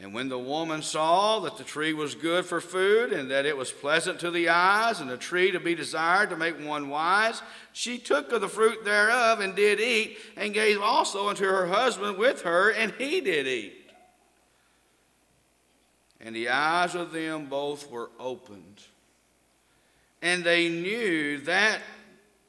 And 0.00 0.14
when 0.14 0.28
the 0.28 0.38
woman 0.38 0.80
saw 0.80 1.40
that 1.40 1.58
the 1.58 1.64
tree 1.64 1.92
was 1.92 2.14
good 2.14 2.44
for 2.44 2.60
food, 2.60 3.12
and 3.12 3.28
that 3.32 3.46
it 3.46 3.56
was 3.56 3.72
pleasant 3.72 4.20
to 4.20 4.30
the 4.30 4.50
eyes, 4.50 5.00
and 5.00 5.10
a 5.10 5.16
tree 5.16 5.50
to 5.50 5.58
be 5.58 5.74
desired 5.74 6.30
to 6.30 6.36
make 6.36 6.64
one 6.64 6.88
wise, 6.88 7.42
she 7.72 7.98
took 7.98 8.30
of 8.30 8.42
the 8.42 8.48
fruit 8.48 8.84
thereof, 8.84 9.40
and 9.40 9.56
did 9.56 9.80
eat, 9.80 10.18
and 10.36 10.54
gave 10.54 10.80
also 10.80 11.28
unto 11.28 11.46
her 11.46 11.66
husband 11.66 12.16
with 12.16 12.42
her, 12.42 12.70
and 12.70 12.92
he 12.92 13.20
did 13.20 13.48
eat. 13.48 13.81
And 16.22 16.36
the 16.36 16.50
eyes 16.50 16.94
of 16.94 17.10
them 17.10 17.46
both 17.46 17.90
were 17.90 18.10
opened, 18.20 18.80
and 20.22 20.44
they 20.44 20.68
knew 20.68 21.38
that 21.38 21.80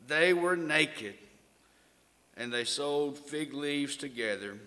they 0.06 0.32
were 0.32 0.56
naked, 0.56 1.16
and 2.38 2.54
they 2.54 2.66
sewed 2.66 3.18
fig 3.18 3.52
leaves 3.52 3.96
together, 3.96 4.60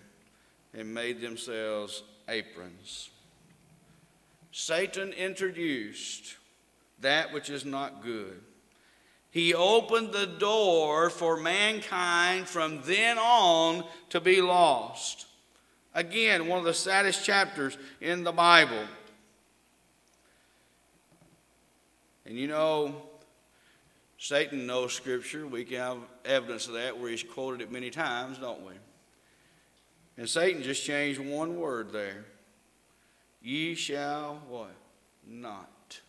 and 0.73 0.93
made 0.93 1.21
themselves 1.21 2.03
aprons. 2.27 3.09
Satan 4.51 5.13
introduced 5.13 6.35
that 6.99 7.31
which 7.31 7.49
is 7.49 7.63
not 7.63 8.03
good. 8.03 8.41
He 9.31 9.53
opened 9.53 10.11
the 10.11 10.25
door 10.25 11.09
for 11.09 11.37
mankind 11.37 12.47
from 12.47 12.81
then 12.83 13.17
on 13.17 13.85
to 14.09 14.19
be 14.19 14.41
lost. 14.41 15.26
Again, 15.97 16.47
one 16.47 16.59
of 16.59 16.65
the 16.65 16.75
saddest 16.75 17.25
chapters 17.25 17.75
in 18.01 18.23
the 18.23 18.31
Bible. 18.31 18.83
And 22.23 22.37
you 22.37 22.47
know, 22.47 23.01
Satan 24.19 24.67
knows 24.67 24.93
Scripture. 24.93 25.47
We 25.47 25.65
can 25.65 25.77
have 25.77 25.97
evidence 26.23 26.67
of 26.67 26.75
that 26.75 26.99
where 26.99 27.09
he's 27.09 27.23
quoted 27.23 27.61
it 27.61 27.71
many 27.71 27.89
times, 27.89 28.37
don't 28.37 28.63
we? 28.63 28.73
And 30.17 30.29
Satan 30.29 30.61
just 30.61 30.85
changed 30.85 31.19
one 31.19 31.57
word 31.57 31.91
there. 31.91 32.25
Ye 33.41 33.73
shall 33.73 34.39
what? 34.47 34.75
Not. 35.27 35.99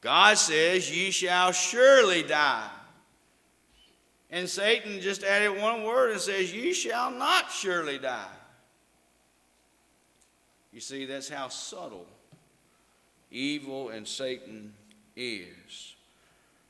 God 0.00 0.36
says, 0.38 0.90
Ye 0.90 1.12
shall 1.12 1.52
surely 1.52 2.24
die. 2.24 2.68
And 4.34 4.50
Satan 4.50 5.00
just 5.00 5.22
added 5.22 5.62
one 5.62 5.84
word 5.84 6.10
and 6.10 6.20
says, 6.20 6.52
You 6.52 6.74
shall 6.74 7.12
not 7.12 7.52
surely 7.52 7.98
die. 7.98 8.26
You 10.72 10.80
see, 10.80 11.04
that's 11.06 11.28
how 11.28 11.46
subtle 11.46 12.04
evil 13.30 13.90
and 13.90 14.06
Satan 14.08 14.74
is. 15.14 15.94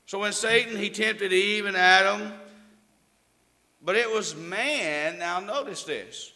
So 0.04 0.18
when 0.18 0.34
Satan, 0.34 0.76
he 0.76 0.90
tempted 0.90 1.32
Eve 1.32 1.64
and 1.64 1.74
Adam, 1.74 2.34
but 3.82 3.96
it 3.96 4.10
was 4.10 4.36
man. 4.36 5.18
Now, 5.18 5.40
notice 5.40 5.84
this. 5.84 6.34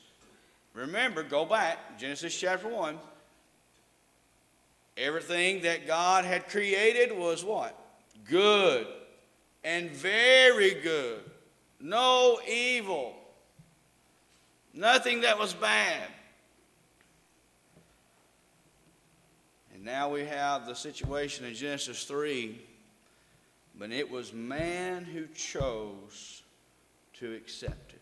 Remember, 0.72 1.22
go 1.22 1.44
back, 1.44 1.98
Genesis 1.98 2.34
chapter 2.40 2.68
1. 2.68 2.98
Everything 4.96 5.60
that 5.60 5.86
God 5.86 6.24
had 6.24 6.48
created 6.48 7.14
was 7.14 7.44
what? 7.44 7.78
Good 8.24 8.86
and 9.68 9.90
very 9.90 10.72
good. 10.82 11.20
No 11.78 12.40
evil. 12.48 13.14
Nothing 14.72 15.20
that 15.20 15.38
was 15.38 15.52
bad. 15.52 16.08
And 19.74 19.84
now 19.84 20.08
we 20.08 20.24
have 20.24 20.66
the 20.66 20.74
situation 20.74 21.44
in 21.44 21.52
Genesis 21.52 22.04
3. 22.04 22.58
But 23.78 23.92
it 23.92 24.10
was 24.10 24.32
man 24.32 25.04
who 25.04 25.26
chose 25.34 26.42
to 27.18 27.34
accept 27.34 27.92
it. 27.92 28.00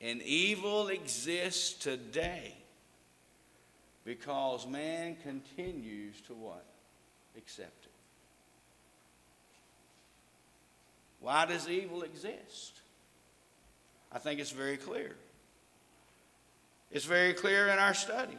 And 0.00 0.22
evil 0.22 0.88
exists 0.88 1.74
today 1.74 2.54
because 4.06 4.66
man 4.66 5.16
continues 5.22 6.22
to 6.22 6.32
what? 6.32 6.64
Accept 7.36 7.84
it. 7.84 7.93
Why 11.24 11.46
does 11.46 11.70
evil 11.70 12.02
exist? 12.02 12.82
I 14.12 14.18
think 14.18 14.40
it's 14.40 14.50
very 14.50 14.76
clear. 14.76 15.16
It's 16.92 17.06
very 17.06 17.32
clear 17.32 17.68
in 17.68 17.78
our 17.78 17.94
study. 17.94 18.36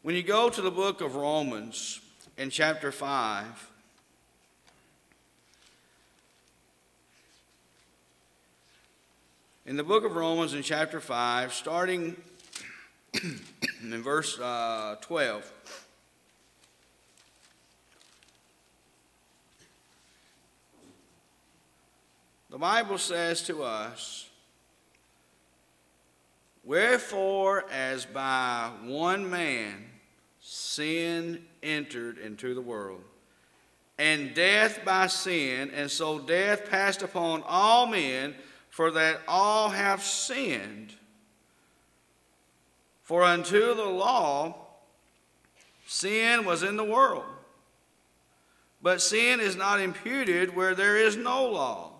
When 0.00 0.14
you 0.14 0.22
go 0.22 0.48
to 0.48 0.62
the 0.62 0.70
book 0.70 1.02
of 1.02 1.14
Romans, 1.14 2.00
in 2.38 2.48
chapter 2.48 2.90
5. 2.90 3.70
In 9.66 9.76
the 9.76 9.84
book 9.84 10.06
of 10.06 10.16
Romans, 10.16 10.54
in 10.54 10.62
chapter 10.62 11.00
5, 11.00 11.52
starting 11.52 12.16
in 13.82 14.02
verse 14.02 14.38
uh, 14.38 14.96
12. 15.02 15.52
The 22.50 22.58
Bible 22.58 22.96
says 22.96 23.42
to 23.42 23.62
us, 23.62 24.28
Wherefore, 26.64 27.64
as 27.70 28.06
by 28.06 28.70
one 28.84 29.28
man 29.28 29.86
sin 30.40 31.44
entered 31.62 32.18
into 32.18 32.54
the 32.54 32.60
world, 32.60 33.02
and 33.98 34.34
death 34.34 34.80
by 34.84 35.08
sin, 35.08 35.70
and 35.74 35.90
so 35.90 36.18
death 36.18 36.70
passed 36.70 37.02
upon 37.02 37.42
all 37.46 37.86
men, 37.86 38.34
for 38.70 38.90
that 38.92 39.20
all 39.26 39.70
have 39.70 40.02
sinned. 40.02 40.94
For 43.02 43.24
unto 43.24 43.74
the 43.74 43.84
law, 43.84 44.54
sin 45.86 46.44
was 46.44 46.62
in 46.62 46.76
the 46.76 46.84
world. 46.84 47.24
But 48.80 49.02
sin 49.02 49.40
is 49.40 49.56
not 49.56 49.80
imputed 49.80 50.54
where 50.54 50.74
there 50.74 50.96
is 50.96 51.16
no 51.16 51.46
law. 51.46 51.97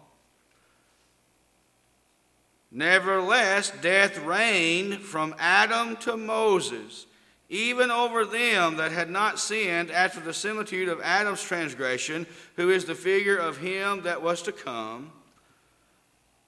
Nevertheless, 2.71 3.73
death 3.81 4.19
reigned 4.19 5.01
from 5.01 5.35
Adam 5.39 5.97
to 5.99 6.17
Moses 6.17 7.07
even 7.49 7.91
over 7.91 8.25
them 8.27 8.77
that 8.77 8.93
had 8.93 9.09
not 9.09 9.39
sinned 9.39 9.91
after 9.91 10.21
the 10.21 10.35
similitude 10.35 10.89
of 10.89 11.01
Adam's 11.01 11.43
transgression, 11.43 12.27
who 12.57 12.71
is 12.71 12.85
the 12.85 12.95
figure 12.95 13.39
of 13.39 13.59
him 13.59 14.03
that 14.03 14.23
was 14.23 14.43
to 14.43 14.53
come, 14.53 15.13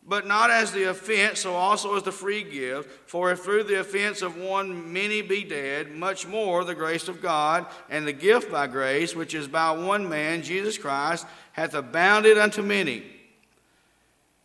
But 0.03 0.27
not 0.27 0.51
as 0.51 0.73
the 0.73 0.91
offense, 0.91 1.41
so 1.41 1.55
also 1.55 1.95
as 1.95 2.03
the 2.03 2.11
free 2.11 2.43
gift. 2.43 3.09
For 3.09 3.31
if 3.31 3.41
through 3.41 3.65
the 3.65 3.81
offense 3.81 4.23
of 4.23 4.37
one 4.37 4.93
many 4.93 5.23
be 5.23 5.45
dead, 5.45 5.95
much 5.95 6.27
more 6.27 6.65
the 6.65 6.75
grace 6.75 7.07
of 7.07 7.23
God 7.23 7.67
and 7.91 8.07
the 8.07 8.13
gift 8.13 8.51
by 8.51 8.67
grace, 8.67 9.15
which 9.15 9.35
is 9.35 9.47
by 9.47 9.71
one 9.71 10.09
man, 10.09 10.43
Jesus 10.43 10.79
Christ, 10.79 11.27
hath 11.53 11.75
abounded 11.75 12.39
unto 12.39 12.63
many. 12.63 13.05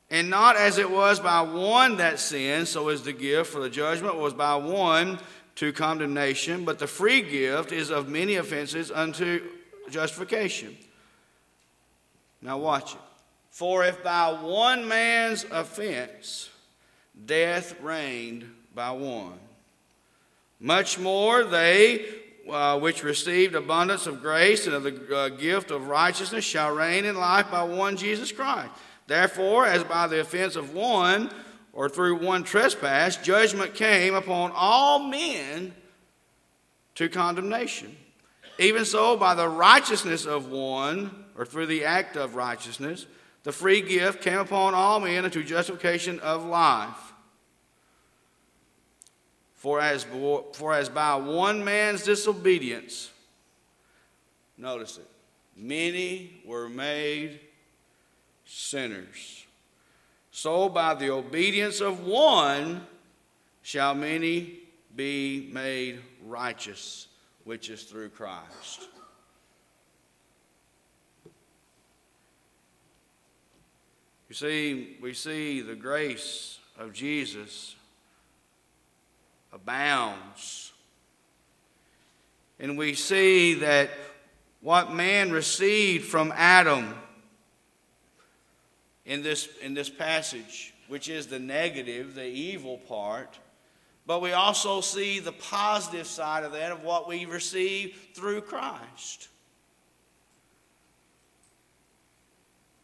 And 0.10 0.30
not 0.30 0.56
as 0.56 0.78
it 0.78 0.90
was 0.90 1.20
by 1.20 1.42
one 1.42 1.98
that 1.98 2.20
sinned, 2.20 2.68
so 2.68 2.90
is 2.90 3.02
the 3.02 3.14
gift, 3.14 3.52
for 3.52 3.60
the 3.60 3.70
judgment 3.70 4.16
was 4.16 4.34
by 4.34 4.56
one 4.56 5.20
to 5.56 5.72
condemnation, 5.72 6.66
but 6.66 6.80
the 6.80 6.88
free 6.88 7.22
gift 7.22 7.72
is 7.72 7.90
of 7.90 8.10
many 8.10 8.36
offenses 8.36 8.92
unto 8.92 9.42
justification. 9.90 10.78
Now 12.42 12.58
watch 12.58 12.94
it. 12.94 13.02
For 13.50 13.86
if 13.86 14.04
by 14.04 14.34
one 14.34 14.88
man's 14.88 15.46
offense 15.50 16.50
death 17.26 17.80
reigned 17.82 18.54
by 18.76 18.92
one, 18.92 19.40
much 20.60 21.00
more 21.00 21.44
they 21.44 22.06
uh, 22.50 22.78
which 22.80 23.04
received 23.04 23.56
abundance 23.56 24.08
of 24.08 24.22
grace 24.22 24.68
and 24.68 24.76
of 24.76 24.84
the 24.84 25.18
uh, 25.18 25.30
gift 25.30 25.72
of 25.72 25.88
righteousness 25.88 26.46
shall 26.46 26.76
reign 26.76 27.06
in 27.06 27.16
life 27.16 27.50
by 27.50 27.64
one 27.64 27.98
Jesus 27.98 28.32
Christ. 28.32 28.72
Therefore, 29.08 29.66
as 29.66 29.84
by 29.84 30.08
the 30.08 30.20
offense 30.20 30.56
of 30.56 30.74
one, 30.74 31.32
or 31.74 31.90
through 31.90 32.24
one 32.26 32.44
trespass, 32.44 33.18
judgment 33.18 33.76
came 33.76 34.16
upon 34.16 34.52
all 34.56 35.00
men 35.00 35.74
to 36.96 37.10
condemnation. 37.10 37.96
Even 38.58 38.86
so, 38.86 39.18
by 39.18 39.36
the 39.36 39.48
righteousness 39.48 40.26
of 40.26 40.50
one, 40.50 41.26
or 41.38 41.46
through 41.46 41.66
the 41.66 41.84
act 41.84 42.16
of 42.16 42.36
righteousness, 42.36 43.06
the 43.44 43.52
free 43.52 43.82
gift 43.82 44.24
came 44.24 44.40
upon 44.40 44.74
all 44.74 45.00
men 45.00 45.26
unto 45.26 45.44
justification 45.44 46.20
of 46.22 46.46
life. 46.46 47.14
For 49.54 49.82
as, 49.82 50.06
for 50.54 50.74
as 50.74 50.90
by 50.90 51.16
one 51.16 51.64
man's 51.64 52.04
disobedience, 52.04 53.12
notice 54.58 54.98
it, 54.98 55.08
many 55.58 56.42
were 56.46 56.70
made 56.70 57.40
sinners. 58.46 59.46
So 60.32 60.70
by 60.70 60.94
the 60.94 61.12
obedience 61.12 61.82
of 61.82 62.06
one 62.06 62.86
shall 63.62 63.96
many 63.96 64.60
be 64.96 65.50
made 65.52 66.00
righteous, 66.26 67.08
which 67.44 67.70
is 67.70 67.84
through 67.84 68.10
Christ. 68.10 68.88
You 74.30 74.36
see, 74.36 74.98
we 75.02 75.14
see 75.14 75.62
the 75.62 75.76
grace 75.76 76.60
of 76.78 76.94
Jesus 76.94 77.76
abounds. 79.54 80.74
And 82.60 82.78
we 82.78 82.94
see 82.94 83.56
that 83.56 83.90
what 84.62 84.94
man 84.94 85.32
received 85.32 86.06
from 86.06 86.34
Adam 86.36 86.94
in 89.06 89.22
this, 89.22 89.48
in 89.62 89.74
this 89.74 89.90
passage, 89.90 90.74
which 90.88 91.10
is 91.10 91.28
the 91.28 91.40
negative, 91.40 92.16
the 92.16 92.26
evil 92.26 92.78
part, 92.78 93.40
but 94.08 94.22
we 94.22 94.34
also 94.34 94.82
see 94.82 95.20
the 95.20 95.32
positive 95.32 96.06
side 96.06 96.44
of 96.44 96.52
that 96.52 96.72
of 96.72 96.84
what 96.84 97.08
we 97.08 97.26
receive 97.26 98.10
through 98.14 98.42
Christ. 98.42 99.30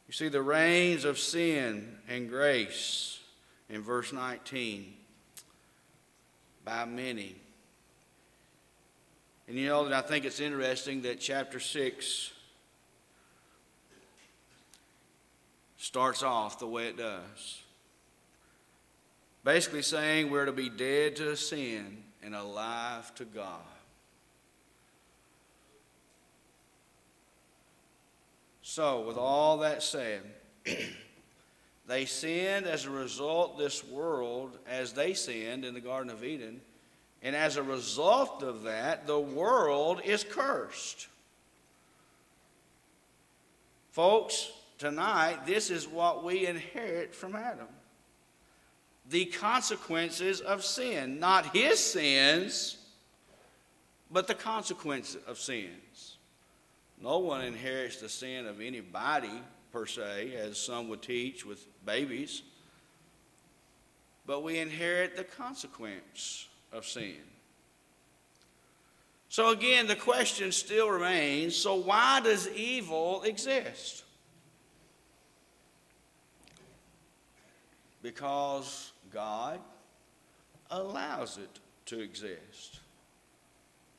You 0.08 0.14
see 0.14 0.30
the 0.30 0.42
reigns 0.42 1.06
of 1.06 1.20
sin 1.20 1.98
and 2.10 2.28
grace 2.28 3.20
in 3.70 3.82
verse 3.82 4.12
19 4.12 4.94
by 6.66 6.86
many. 6.86 7.36
And 9.48 9.58
you 9.58 9.68
know 9.68 9.88
that 9.88 9.94
I 9.94 10.06
think 10.06 10.26
it's 10.26 10.40
interesting 10.40 11.04
that 11.04 11.20
chapter 11.20 11.60
6 11.60 12.32
starts 15.82 16.22
off 16.22 16.60
the 16.60 16.68
way 16.68 16.86
it 16.86 16.96
does. 16.96 17.64
Basically 19.44 19.82
saying 19.82 20.30
we're 20.30 20.46
to 20.46 20.52
be 20.52 20.70
dead 20.70 21.16
to 21.16 21.36
sin 21.36 22.04
and 22.22 22.36
alive 22.36 23.14
to 23.16 23.26
God. 23.26 23.58
So, 28.62 29.02
with 29.02 29.18
all 29.18 29.58
that 29.58 29.82
said, 29.82 30.22
they 31.88 32.06
sinned 32.06 32.68
as 32.68 32.86
a 32.86 32.92
result 32.92 33.58
this 33.58 33.84
world 33.84 34.60
as 34.70 34.94
they 34.94 35.16
sinned 35.16 35.66
in 35.66 35.74
the 35.74 35.82
Garden 35.82 36.12
of 36.12 36.24
Eden. 36.24 36.62
And 37.24 37.36
as 37.36 37.58
a 37.58 37.64
result 37.64 38.44
of 38.44 38.64
that, 38.64 39.08
the 39.08 39.20
world 39.20 40.02
is 40.06 40.24
cursed. 40.24 41.08
Folks, 43.90 44.52
tonight, 44.82 45.46
this 45.46 45.70
is 45.70 45.88
what 45.88 46.24
we 46.24 46.48
inherit 46.48 47.14
from 47.14 47.36
Adam 47.36 47.68
the 49.10 49.26
consequences 49.26 50.42
of 50.42 50.64
sin. 50.64 51.20
Not 51.20 51.54
his 51.56 51.80
sins, 51.80 52.78
but 54.10 54.28
the 54.28 54.34
consequences 54.34 55.22
of 55.28 55.38
sins. 55.38 56.18
No 57.02 57.20
one 57.20 57.44
inherits 57.44 57.98
the 57.98 58.08
sin 58.08 58.48
of 58.48 58.62
anybody, 58.62 59.42
per 59.72 59.86
se, 59.86 60.34
as 60.36 60.58
some 60.58 60.88
would 60.88 61.02
teach 61.02 61.46
with 61.46 61.66
babies, 61.86 62.42
but 64.26 64.44
we 64.44 64.60
inherit 64.60 65.18
the 65.18 65.24
consequence 65.24 66.48
of 66.72 66.86
sin. 66.86 67.18
So, 69.30 69.50
again, 69.50 69.88
the 69.88 69.96
question 69.96 70.52
still 70.52 70.90
remains 70.90 71.56
so, 71.56 71.76
why 71.76 72.22
does 72.22 72.48
evil 72.50 73.24
exist? 73.24 74.06
Because 78.02 78.92
God 79.12 79.60
allows 80.70 81.38
it 81.38 81.60
to 81.88 82.00
exist, 82.00 82.80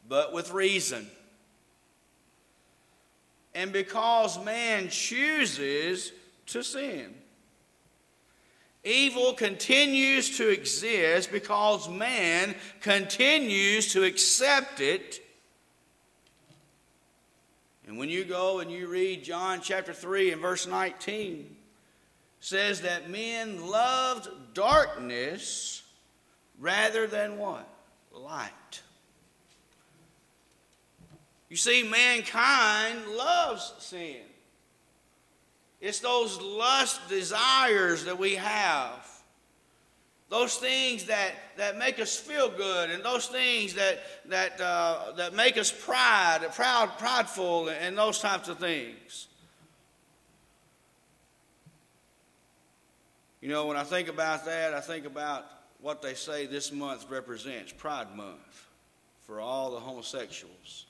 but 0.08 0.32
with 0.32 0.52
reason 0.52 1.06
and 3.54 3.72
because 3.72 4.42
man 4.44 4.88
chooses 4.88 6.12
to 6.46 6.62
sin. 6.62 7.14
Evil 8.84 9.34
continues 9.34 10.38
to 10.38 10.48
exist 10.48 11.30
because 11.30 11.88
man 11.88 12.54
continues 12.80 13.92
to 13.92 14.02
accept 14.02 14.80
it. 14.80 15.20
And 17.86 17.98
when 17.98 18.08
you 18.08 18.24
go 18.24 18.60
and 18.60 18.70
you 18.70 18.88
read 18.88 19.22
John 19.22 19.60
chapter 19.62 19.92
3 19.92 20.32
and 20.32 20.40
verse 20.40 20.66
19, 20.66 21.56
says 22.42 22.80
that 22.80 23.08
men 23.08 23.68
loved 23.68 24.28
darkness 24.52 25.82
rather 26.58 27.06
than 27.06 27.38
what? 27.38 27.68
Light. 28.12 28.82
You 31.48 31.56
see, 31.56 31.84
mankind 31.84 33.06
loves 33.16 33.72
sin. 33.78 34.22
It's 35.80 36.00
those 36.00 36.40
lust 36.40 37.08
desires 37.08 38.06
that 38.06 38.18
we 38.18 38.34
have. 38.34 39.08
Those 40.28 40.56
things 40.56 41.04
that, 41.04 41.34
that 41.58 41.78
make 41.78 42.00
us 42.00 42.16
feel 42.16 42.50
good 42.50 42.90
and 42.90 43.04
those 43.04 43.26
things 43.26 43.74
that, 43.74 44.00
that, 44.30 44.60
uh, 44.60 45.12
that 45.16 45.32
make 45.34 45.56
us 45.56 45.70
pride, 45.70 46.40
proud, 46.54 46.98
prideful, 46.98 47.68
and 47.68 47.96
those 47.96 48.18
types 48.18 48.48
of 48.48 48.58
things. 48.58 49.28
You 53.42 53.48
know, 53.48 53.66
when 53.66 53.76
I 53.76 53.82
think 53.82 54.08
about 54.08 54.44
that, 54.44 54.72
I 54.72 54.80
think 54.80 55.04
about 55.04 55.44
what 55.80 56.00
they 56.00 56.14
say 56.14 56.46
this 56.46 56.70
month 56.70 57.06
represents 57.10 57.72
Pride 57.72 58.16
Month 58.16 58.68
for 59.26 59.40
all 59.40 59.72
the 59.72 59.80
homosexuals. 59.80 60.86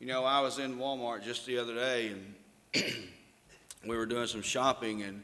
You 0.00 0.08
know, 0.08 0.24
I 0.24 0.40
was 0.40 0.58
in 0.58 0.76
Walmart 0.76 1.22
just 1.22 1.46
the 1.46 1.58
other 1.58 1.74
day 1.74 2.08
and 2.08 2.34
we 3.86 3.96
were 3.96 4.06
doing 4.06 4.26
some 4.26 4.42
shopping 4.42 5.02
and 5.02 5.22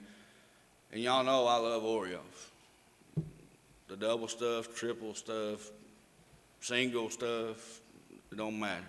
and 0.92 1.02
y'all 1.02 1.24
know 1.24 1.46
I 1.46 1.56
love 1.56 1.82
Oreos. 1.82 2.20
The 3.88 3.96
double 3.96 4.28
stuff, 4.28 4.76
triple 4.76 5.14
stuff, 5.14 5.72
single 6.60 7.10
stuff, 7.10 7.80
it 8.30 8.36
don't 8.36 8.60
matter. 8.60 8.84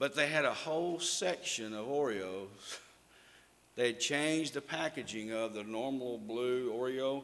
But 0.00 0.16
they 0.16 0.26
had 0.26 0.44
a 0.44 0.52
whole 0.52 0.98
section 0.98 1.72
of 1.72 1.86
Oreos. 1.86 2.48
They 3.76 3.86
had 3.88 4.00
changed 4.00 4.54
the 4.54 4.60
packaging 4.60 5.30
of 5.30 5.54
the 5.54 5.62
normal 5.62 6.18
blue 6.18 6.72
Oreo 6.72 7.22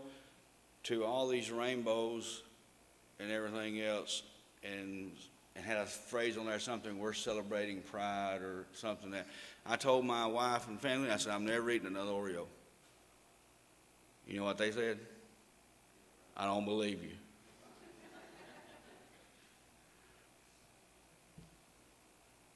to 0.84 1.04
all 1.04 1.26
these 1.26 1.50
rainbows 1.50 2.44
and 3.18 3.32
everything 3.32 3.80
else. 3.80 4.22
And 4.62 5.10
and 5.56 5.64
had 5.64 5.78
a 5.78 5.86
phrase 5.86 6.36
on 6.36 6.46
there, 6.46 6.58
something, 6.58 6.98
we're 6.98 7.14
celebrating 7.14 7.80
pride 7.80 8.42
or 8.42 8.66
something 8.74 9.10
that. 9.12 9.26
I 9.64 9.76
told 9.76 10.04
my 10.04 10.26
wife 10.26 10.68
and 10.68 10.78
family, 10.80 11.10
I 11.10 11.16
said, 11.16 11.32
I'm 11.32 11.46
never 11.46 11.70
eating 11.70 11.88
another 11.88 12.10
Oreo. 12.10 12.44
You 14.28 14.38
know 14.38 14.44
what 14.44 14.58
they 14.58 14.70
said? 14.70 14.98
I 16.36 16.44
don't 16.44 16.66
believe 16.66 17.02
you. 17.02 17.16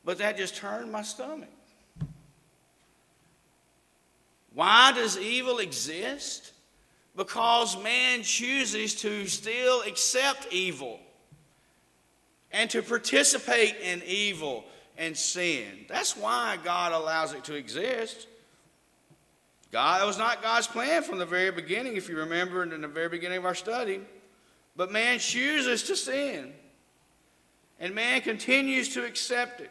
But 0.04 0.18
that 0.18 0.36
just 0.36 0.56
turned 0.56 0.90
my 0.90 1.02
stomach. 1.02 1.48
Why 4.54 4.92
does 4.92 5.18
evil 5.18 5.58
exist? 5.58 6.52
Because 7.16 7.80
man 7.82 8.22
chooses 8.22 8.94
to 8.96 9.26
still 9.26 9.82
accept 9.82 10.48
evil 10.50 10.98
and 12.52 12.68
to 12.70 12.82
participate 12.82 13.76
in 13.82 14.02
evil 14.06 14.64
and 14.96 15.16
sin. 15.16 15.86
That's 15.88 16.16
why 16.16 16.58
God 16.64 16.92
allows 16.92 17.32
it 17.32 17.44
to 17.44 17.54
exist. 17.54 18.26
God, 19.72 20.00
that 20.00 20.06
was 20.06 20.18
not 20.18 20.42
God's 20.42 20.66
plan 20.66 21.02
from 21.02 21.18
the 21.18 21.26
very 21.26 21.52
beginning, 21.52 21.96
if 21.96 22.08
you 22.08 22.16
remember 22.16 22.62
in 22.62 22.80
the 22.80 22.88
very 22.88 23.08
beginning 23.08 23.38
of 23.38 23.44
our 23.44 23.54
study. 23.54 24.00
But 24.76 24.90
man 24.90 25.18
chooses 25.20 25.84
to 25.84 25.96
sin. 25.96 26.52
And 27.78 27.94
man 27.94 28.20
continues 28.20 28.88
to 28.94 29.04
accept 29.04 29.60
it. 29.60 29.70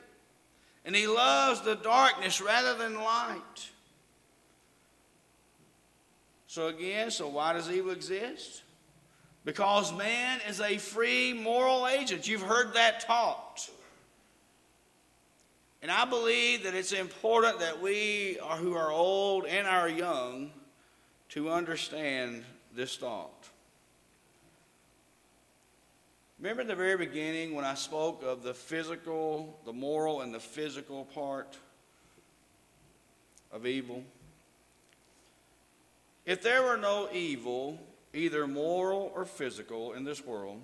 And 0.85 0.95
he 0.95 1.07
loves 1.07 1.61
the 1.61 1.75
darkness 1.75 2.41
rather 2.41 2.75
than 2.75 2.95
light. 2.95 3.69
So, 6.47 6.67
again, 6.67 7.11
so 7.11 7.27
why 7.27 7.53
does 7.53 7.69
evil 7.69 7.91
exist? 7.91 8.63
Because 9.45 9.93
man 9.93 10.39
is 10.47 10.59
a 10.61 10.77
free 10.77 11.33
moral 11.33 11.87
agent. 11.87 12.27
You've 12.27 12.41
heard 12.41 12.73
that 12.73 13.01
taught. 13.01 13.69
And 15.81 15.91
I 15.91 16.05
believe 16.05 16.63
that 16.63 16.75
it's 16.75 16.91
important 16.91 17.59
that 17.59 17.81
we 17.81 18.37
are, 18.39 18.57
who 18.57 18.75
are 18.75 18.91
old 18.91 19.45
and 19.45 19.67
are 19.67 19.87
young 19.87 20.51
to 21.29 21.51
understand 21.51 22.43
this 22.75 22.97
thought. 22.97 23.47
Remember 26.39 26.63
the 26.63 26.75
very 26.75 26.95
beginning 26.95 27.53
when 27.53 27.65
I 27.65 27.73
spoke 27.73 28.23
of 28.23 28.43
the 28.43 28.53
physical, 28.53 29.59
the 29.65 29.73
moral, 29.73 30.21
and 30.21 30.33
the 30.33 30.39
physical 30.39 31.03
part 31.03 31.57
of 33.51 33.65
evil? 33.65 34.03
If 36.25 36.41
there 36.41 36.63
were 36.63 36.77
no 36.77 37.09
evil, 37.11 37.77
either 38.13 38.47
moral 38.47 39.11
or 39.13 39.25
physical, 39.25 39.91
in 39.93 40.05
this 40.05 40.25
world, 40.25 40.61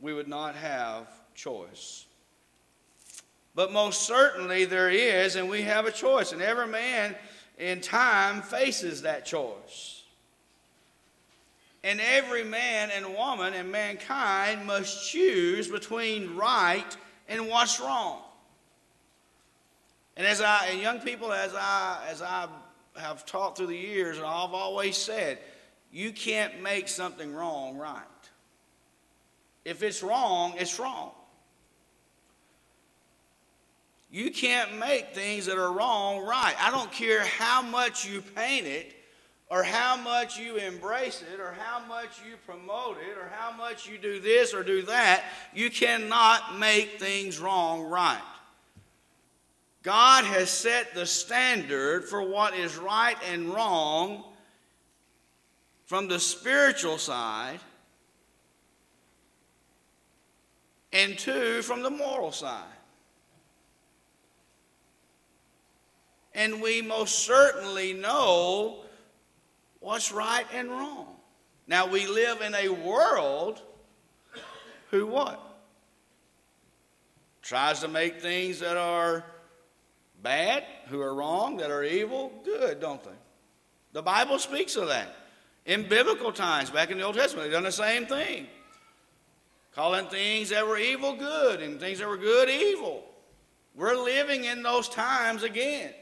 we 0.00 0.14
would 0.14 0.28
not 0.28 0.54
have 0.54 1.06
choice. 1.34 2.06
But 3.54 3.72
most 3.72 4.02
certainly 4.02 4.64
there 4.64 4.88
is, 4.88 5.36
and 5.36 5.48
we 5.48 5.62
have 5.62 5.84
a 5.84 5.92
choice. 5.92 6.32
And 6.32 6.40
every 6.40 6.68
man 6.68 7.16
in 7.58 7.82
time 7.82 8.40
faces 8.40 9.02
that 9.02 9.26
choice. 9.26 9.97
And 11.84 12.00
every 12.00 12.44
man 12.44 12.90
and 12.90 13.14
woman 13.14 13.54
and 13.54 13.70
mankind 13.70 14.66
must 14.66 15.10
choose 15.10 15.68
between 15.68 16.36
right 16.36 16.96
and 17.28 17.48
what's 17.48 17.78
wrong. 17.78 18.20
And 20.16 20.26
as 20.26 20.40
I, 20.40 20.66
and 20.72 20.80
young 20.80 20.98
people, 20.98 21.32
as 21.32 21.54
I, 21.54 22.04
as 22.10 22.20
I 22.22 22.48
have 22.96 23.24
taught 23.24 23.56
through 23.56 23.68
the 23.68 23.76
years, 23.76 24.16
and 24.16 24.26
I've 24.26 24.52
always 24.52 24.96
said, 24.96 25.38
you 25.92 26.10
can't 26.12 26.60
make 26.60 26.88
something 26.88 27.32
wrong 27.32 27.78
right. 27.78 28.02
If 29.64 29.82
it's 29.82 30.02
wrong, 30.02 30.54
it's 30.58 30.78
wrong. 30.78 31.12
You 34.10 34.30
can't 34.30 34.78
make 34.78 35.14
things 35.14 35.46
that 35.46 35.58
are 35.58 35.70
wrong 35.70 36.24
right. 36.26 36.54
I 36.58 36.70
don't 36.70 36.90
care 36.90 37.24
how 37.24 37.62
much 37.62 38.06
you 38.06 38.22
paint 38.22 38.66
it, 38.66 38.94
or 39.50 39.62
how 39.62 39.96
much 39.96 40.38
you 40.38 40.56
embrace 40.56 41.22
it, 41.32 41.40
or 41.40 41.54
how 41.58 41.84
much 41.86 42.20
you 42.28 42.36
promote 42.46 42.98
it, 42.98 43.16
or 43.16 43.30
how 43.34 43.56
much 43.56 43.88
you 43.88 43.96
do 43.96 44.20
this 44.20 44.52
or 44.52 44.62
do 44.62 44.82
that. 44.82 45.24
You 45.54 45.70
cannot 45.70 46.58
make 46.58 47.00
things 47.00 47.38
wrong 47.38 47.82
right. 47.82 48.20
God 49.82 50.24
has 50.24 50.50
set 50.50 50.94
the 50.94 51.06
standard 51.06 52.04
for 52.04 52.22
what 52.22 52.54
is 52.54 52.76
right 52.76 53.16
and 53.30 53.48
wrong 53.48 54.24
from 55.86 56.08
the 56.08 56.20
spiritual 56.20 56.98
side, 56.98 57.60
and 60.92 61.18
two, 61.18 61.62
from 61.62 61.82
the 61.82 61.90
moral 61.90 62.32
side. 62.32 62.64
And 66.34 66.60
we 66.60 66.82
most 66.82 67.20
certainly 67.20 67.94
know 67.94 68.80
what's 69.80 70.12
right 70.12 70.46
and 70.52 70.70
wrong. 70.70 71.16
Now, 71.66 71.86
we 71.86 72.06
live 72.06 72.40
in 72.40 72.54
a 72.54 72.68
world 72.68 73.62
who 74.90 75.06
what? 75.06 75.40
Tries 77.42 77.80
to 77.80 77.88
make 77.88 78.20
things 78.20 78.60
that 78.60 78.76
are 78.76 79.24
bad, 80.22 80.64
who 80.88 81.00
are 81.00 81.14
wrong, 81.14 81.58
that 81.58 81.70
are 81.70 81.84
evil, 81.84 82.32
good, 82.44 82.80
don't 82.80 83.02
they? 83.02 83.10
The 83.92 84.02
Bible 84.02 84.38
speaks 84.38 84.76
of 84.76 84.88
that. 84.88 85.14
In 85.66 85.88
biblical 85.88 86.32
times, 86.32 86.70
back 86.70 86.90
in 86.90 86.98
the 86.98 87.04
Old 87.04 87.14
Testament, 87.14 87.44
they've 87.44 87.52
done 87.52 87.64
the 87.64 87.72
same 87.72 88.06
thing. 88.06 88.46
Calling 89.74 90.06
things 90.06 90.48
that 90.48 90.66
were 90.66 90.78
evil 90.78 91.14
good 91.14 91.60
and 91.60 91.78
things 91.78 91.98
that 91.98 92.08
were 92.08 92.16
good 92.16 92.48
evil. 92.48 93.04
We're 93.74 93.96
living 93.96 94.44
in 94.44 94.62
those 94.62 94.88
times 94.88 95.42
again. 95.42 95.92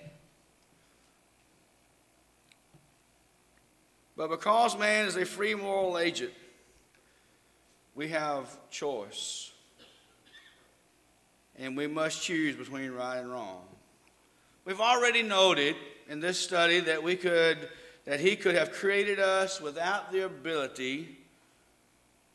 But 4.16 4.30
because 4.30 4.78
man 4.78 5.06
is 5.06 5.16
a 5.16 5.26
free 5.26 5.54
moral 5.54 5.98
agent, 5.98 6.32
we 7.94 8.08
have 8.08 8.48
choice. 8.70 9.52
And 11.58 11.76
we 11.76 11.86
must 11.86 12.22
choose 12.22 12.56
between 12.56 12.90
right 12.92 13.18
and 13.18 13.30
wrong. 13.30 13.62
We've 14.64 14.80
already 14.80 15.22
noted 15.22 15.76
in 16.08 16.20
this 16.20 16.38
study 16.38 16.80
that 16.80 17.02
we 17.02 17.16
could 17.16 17.68
that 18.04 18.20
he 18.20 18.36
could 18.36 18.54
have 18.54 18.72
created 18.72 19.18
us 19.18 19.60
without 19.60 20.12
the 20.12 20.24
ability 20.24 21.18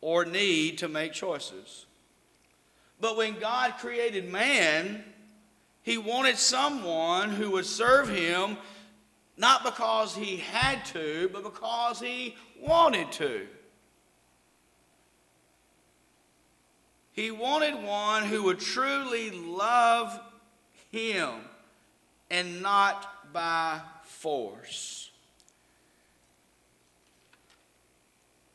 or 0.02 0.26
need 0.26 0.80
to 0.80 0.90
make 0.90 1.14
choices. 1.14 1.86
But 3.00 3.16
when 3.16 3.40
God 3.40 3.76
created 3.78 4.30
man, 4.30 5.04
he 5.82 5.98
wanted 5.98 6.38
someone 6.38 7.30
who 7.30 7.52
would 7.52 7.66
serve 7.66 8.10
him 8.10 8.58
not 9.42 9.64
because 9.64 10.16
he 10.16 10.38
had 10.38 10.86
to, 10.86 11.28
but 11.34 11.44
because 11.44 12.00
he 12.00 12.36
wanted 12.62 13.12
to. 13.12 13.48
He 17.12 17.32
wanted 17.32 17.84
one 17.84 18.24
who 18.24 18.44
would 18.44 18.60
truly 18.60 19.32
love 19.32 20.20
him 20.92 21.30
and 22.30 22.62
not 22.62 23.34
by 23.34 23.82
force. 24.04 25.10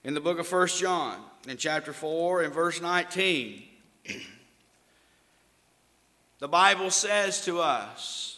In 0.04 0.14
the 0.14 0.20
book 0.20 0.38
of 0.38 0.50
1 0.50 0.68
John, 0.68 1.20
in 1.48 1.56
chapter 1.56 1.92
4, 1.92 2.44
in 2.44 2.52
verse 2.52 2.80
19, 2.80 3.64
the 6.38 6.46
Bible 6.46 6.92
says 6.92 7.44
to 7.44 7.60
us, 7.60 8.35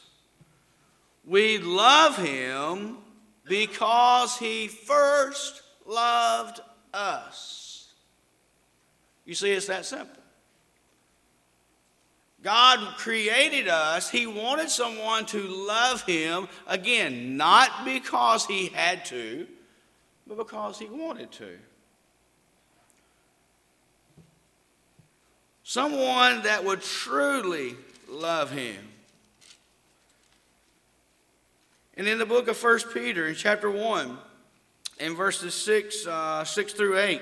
we 1.29 1.59
love 1.59 2.17
him 2.17 2.97
because 3.45 4.39
he 4.39 4.67
first 4.69 5.63
loved 5.87 6.61
us. 6.95 7.93
You 9.25 9.35
see, 9.35 9.51
it's 9.51 9.67
that 9.67 9.85
simple. 9.85 10.15
God 12.43 12.97
created 12.97 13.69
us. 13.69 14.09
He 14.09 14.27
wanted 14.27 14.71
someone 14.71 15.27
to 15.27 15.43
love 15.43 16.03
him, 16.03 16.49
again, 16.67 17.37
not 17.37 17.85
because 17.85 18.47
he 18.47 18.67
had 18.69 19.05
to, 19.07 19.47
but 20.27 20.39
because 20.39 20.79
he 20.79 20.87
wanted 20.87 21.31
to. 21.33 21.59
Someone 25.63 26.43
that 26.45 26.65
would 26.65 26.81
truly 26.81 27.77
love 28.09 28.51
him. 28.51 28.79
And 31.99 32.07
in 32.07 32.19
the 32.19 32.27
book 32.27 32.47
of 32.47 32.63
1 32.63 32.79
Peter, 32.95 33.27
in 33.27 33.35
chapter 33.35 33.69
1, 33.69 34.17
in 35.01 35.17
verses 35.17 35.53
6, 35.53 36.07
uh, 36.07 36.45
6 36.45 36.73
through 36.73 36.97
8, 36.97 37.21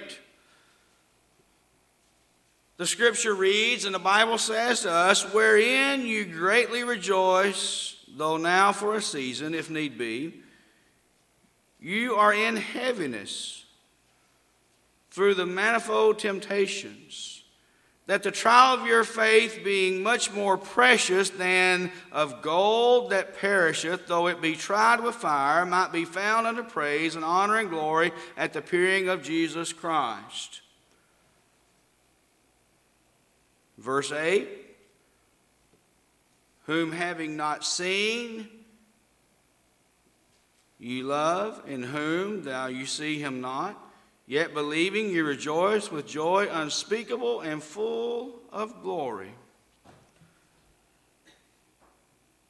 the 2.76 2.86
scripture 2.86 3.34
reads, 3.34 3.86
and 3.86 3.94
the 3.94 3.98
Bible 3.98 4.36
says 4.36 4.82
to 4.82 4.90
us, 4.92 5.32
Wherein 5.32 6.02
you 6.02 6.26
greatly 6.26 6.84
rejoice, 6.84 7.96
though 8.18 8.36
now 8.36 8.70
for 8.70 8.96
a 8.96 9.00
season, 9.00 9.54
if 9.54 9.70
need 9.70 9.96
be, 9.96 10.42
you 11.80 12.16
are 12.16 12.34
in 12.34 12.56
heaviness 12.56 13.64
through 15.10 15.32
the 15.36 15.46
manifold 15.46 16.18
temptations 16.18 17.44
that 18.06 18.22
the 18.22 18.30
trial 18.30 18.78
of 18.78 18.86
your 18.86 19.02
faith, 19.02 19.60
being 19.64 20.02
much 20.02 20.32
more 20.32 20.56
precious 20.56 21.30
than 21.30 21.90
of 22.12 22.40
gold 22.40 23.10
that 23.10 23.36
perisheth, 23.38 24.06
though 24.06 24.28
it 24.28 24.40
be 24.40 24.54
tried 24.54 25.00
with 25.00 25.16
fire, 25.16 25.66
might 25.66 25.90
be 25.90 26.04
found 26.04 26.46
unto 26.46 26.62
praise 26.62 27.16
and 27.16 27.24
honor 27.24 27.58
and 27.58 27.68
glory 27.68 28.12
at 28.36 28.52
the 28.52 28.60
appearing 28.60 29.08
of 29.08 29.24
Jesus 29.24 29.72
Christ. 29.72 30.60
Verse 33.76 34.12
8 34.12 34.48
Whom 36.66 36.92
having 36.92 37.36
not 37.36 37.64
seen, 37.64 38.48
ye 40.78 41.02
love, 41.02 41.60
in 41.66 41.82
whom 41.82 42.44
thou 42.44 42.68
you 42.68 42.86
see 42.86 43.18
him 43.18 43.40
not 43.40 43.85
Yet 44.26 44.54
believing, 44.54 45.10
you 45.10 45.24
rejoice 45.24 45.90
with 45.90 46.06
joy 46.06 46.48
unspeakable 46.50 47.42
and 47.42 47.62
full 47.62 48.40
of 48.52 48.82
glory. 48.82 49.32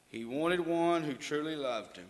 He 0.09 0.25
wanted 0.25 0.61
one 0.61 1.03
who 1.03 1.13
truly 1.13 1.55
loved 1.55 1.97
him. 1.97 2.07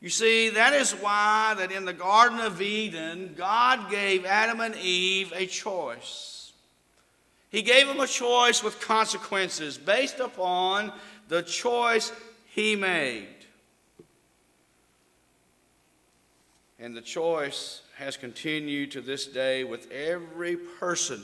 You 0.00 0.08
see, 0.08 0.50
that 0.50 0.72
is 0.72 0.92
why 0.92 1.54
that 1.58 1.72
in 1.72 1.84
the 1.84 1.92
Garden 1.92 2.38
of 2.38 2.60
Eden, 2.60 3.34
God 3.36 3.90
gave 3.90 4.24
Adam 4.24 4.60
and 4.60 4.74
Eve 4.76 5.32
a 5.34 5.46
choice. 5.46 6.52
He 7.50 7.62
gave 7.62 7.86
them 7.86 8.00
a 8.00 8.06
choice 8.06 8.62
with 8.62 8.80
consequences 8.80 9.78
based 9.78 10.20
upon 10.20 10.92
the 11.28 11.42
choice 11.42 12.12
he 12.46 12.76
made. 12.76 13.33
And 16.78 16.96
the 16.96 17.00
choice 17.00 17.82
has 17.96 18.16
continued 18.16 18.92
to 18.92 19.00
this 19.00 19.26
day 19.26 19.64
with 19.64 19.90
every 19.92 20.56
person 20.56 21.22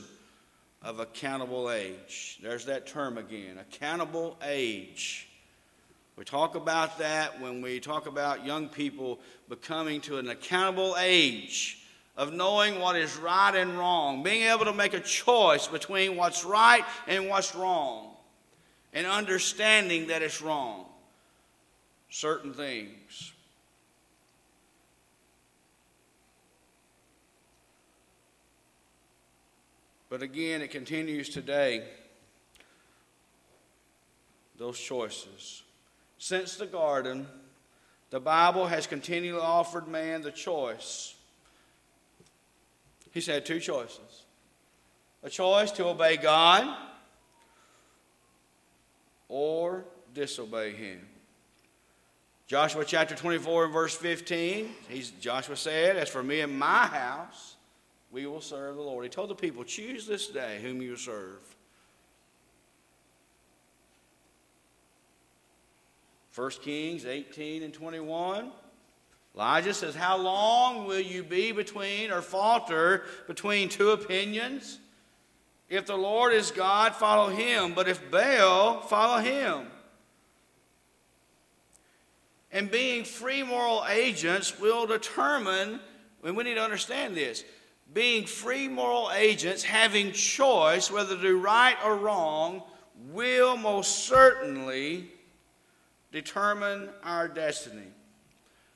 of 0.81 0.99
accountable 0.99 1.69
age. 1.69 2.39
There's 2.41 2.65
that 2.65 2.87
term 2.87 3.17
again 3.17 3.57
accountable 3.59 4.37
age. 4.43 5.27
We 6.15 6.25
talk 6.25 6.55
about 6.55 6.99
that 6.99 7.41
when 7.41 7.61
we 7.61 7.79
talk 7.79 8.07
about 8.07 8.45
young 8.45 8.67
people 8.69 9.19
becoming 9.49 10.01
to 10.01 10.17
an 10.17 10.29
accountable 10.29 10.95
age 10.99 11.79
of 12.17 12.33
knowing 12.33 12.79
what 12.79 12.95
is 12.95 13.17
right 13.17 13.55
and 13.55 13.77
wrong, 13.77 14.21
being 14.21 14.43
able 14.43 14.65
to 14.65 14.73
make 14.73 14.93
a 14.93 14.99
choice 14.99 15.67
between 15.67 16.15
what's 16.15 16.43
right 16.43 16.83
and 17.07 17.27
what's 17.29 17.55
wrong, 17.55 18.11
and 18.93 19.07
understanding 19.07 20.07
that 20.07 20.21
it's 20.21 20.41
wrong. 20.41 20.85
Certain 22.09 22.53
things. 22.53 23.33
But 30.11 30.21
again, 30.21 30.61
it 30.61 30.71
continues 30.71 31.29
today. 31.29 31.85
Those 34.57 34.77
choices. 34.77 35.63
Since 36.17 36.57
the 36.57 36.65
garden, 36.65 37.25
the 38.09 38.19
Bible 38.19 38.67
has 38.67 38.85
continually 38.87 39.39
offered 39.39 39.87
man 39.87 40.21
the 40.21 40.31
choice. 40.31 41.15
He's 43.11 43.25
had 43.25 43.45
two 43.45 43.61
choices 43.61 44.23
a 45.23 45.29
choice 45.29 45.71
to 45.71 45.85
obey 45.85 46.17
God 46.17 46.75
or 49.29 49.85
disobey 50.13 50.73
Him. 50.73 51.07
Joshua 52.47 52.83
chapter 52.83 53.15
24 53.15 53.63
and 53.63 53.73
verse 53.73 53.95
15, 53.95 54.69
he's, 54.89 55.11
Joshua 55.11 55.55
said, 55.55 55.95
As 55.95 56.09
for 56.09 56.21
me 56.21 56.41
and 56.41 56.59
my 56.59 56.85
house, 56.87 57.55
we 58.11 58.25
will 58.25 58.41
serve 58.41 58.75
the 58.75 58.81
Lord. 58.81 59.05
He 59.05 59.09
told 59.09 59.29
the 59.29 59.35
people, 59.35 59.63
Choose 59.63 60.05
this 60.05 60.27
day 60.27 60.59
whom 60.61 60.81
you 60.81 60.95
serve. 60.95 61.39
First 66.31 66.61
Kings 66.61 67.05
18 67.05 67.63
and 67.63 67.73
21. 67.73 68.51
Elijah 69.35 69.73
says, 69.73 69.95
How 69.95 70.17
long 70.17 70.85
will 70.85 70.99
you 70.99 71.23
be 71.23 71.51
between 71.51 72.11
or 72.11 72.21
falter 72.21 73.03
between 73.27 73.69
two 73.69 73.91
opinions? 73.91 74.79
If 75.69 75.85
the 75.85 75.95
Lord 75.95 76.33
is 76.33 76.51
God, 76.51 76.95
follow 76.95 77.29
him, 77.29 77.73
but 77.73 77.87
if 77.87 78.11
Baal, 78.11 78.81
follow 78.81 79.21
him. 79.21 79.67
And 82.51 82.69
being 82.69 83.05
free 83.05 83.43
moral 83.43 83.85
agents 83.89 84.59
will 84.59 84.85
determine, 84.85 85.79
and 86.25 86.35
we 86.35 86.43
need 86.43 86.55
to 86.55 86.63
understand 86.63 87.15
this 87.15 87.45
being 87.93 88.25
free 88.25 88.67
moral 88.67 89.11
agents, 89.13 89.63
having 89.63 90.11
choice 90.11 90.89
whether 90.89 91.15
to 91.15 91.21
do 91.21 91.39
right 91.39 91.75
or 91.83 91.95
wrong, 91.95 92.63
will 93.11 93.57
most 93.57 94.05
certainly 94.05 95.09
determine 96.11 96.89
our 97.03 97.27
destiny. 97.27 97.87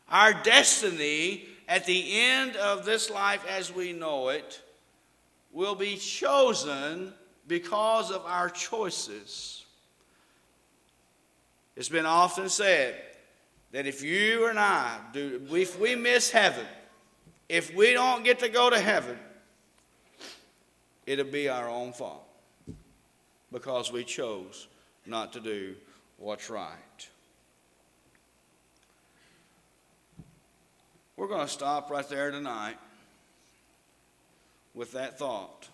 Our 0.09 0.33
destiny 0.33 1.45
at 1.67 1.85
the 1.85 2.21
end 2.21 2.55
of 2.57 2.85
this 2.85 3.09
life 3.09 3.45
as 3.47 3.73
we 3.73 3.93
know 3.93 4.29
it 4.29 4.61
will 5.51 5.75
be 5.75 5.95
chosen 5.95 7.13
because 7.47 8.11
of 8.11 8.25
our 8.25 8.49
choices. 8.49 9.63
It's 11.75 11.89
been 11.89 12.05
often 12.05 12.49
said 12.49 12.95
that 13.71 13.85
if 13.85 14.01
you 14.03 14.47
and 14.47 14.59
I 14.59 14.97
do, 15.13 15.41
if 15.51 15.79
we 15.79 15.95
miss 15.95 16.31
heaven, 16.31 16.65
if 17.47 17.73
we 17.75 17.93
don't 17.93 18.23
get 18.23 18.39
to 18.39 18.49
go 18.49 18.69
to 18.69 18.79
heaven, 18.79 19.17
it'll 21.05 21.25
be 21.25 21.49
our 21.49 21.69
own 21.69 21.93
fault 21.93 22.27
because 23.51 23.91
we 23.91 24.03
chose 24.03 24.67
not 25.05 25.33
to 25.33 25.39
do 25.39 25.75
what's 26.17 26.49
right. 26.49 27.07
We're 31.17 31.27
going 31.27 31.45
to 31.45 31.51
stop 31.51 31.89
right 31.89 32.07
there 32.09 32.31
tonight 32.31 32.77
with 34.73 34.91
that 34.91 35.17
thought. 35.17 35.69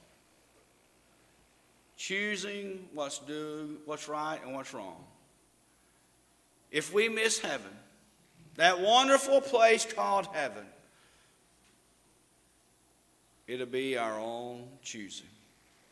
Choosing 1.98 2.88
what's 2.94 3.20
due, 3.20 3.78
what's 3.86 4.08
right 4.08 4.40
and 4.44 4.54
what's 4.54 4.74
wrong. 4.74 5.04
If 6.72 6.94
we 6.94 7.10
miss 7.10 7.40
heaven, 7.40 7.72
that 8.56 8.80
wonderful 8.80 9.42
place 9.42 9.86
called 9.86 10.28
heaven, 10.34 10.66
it'll 13.52 13.66
be 13.66 13.98
our 13.98 14.18
own 14.18 14.64
choosing, 14.82 15.28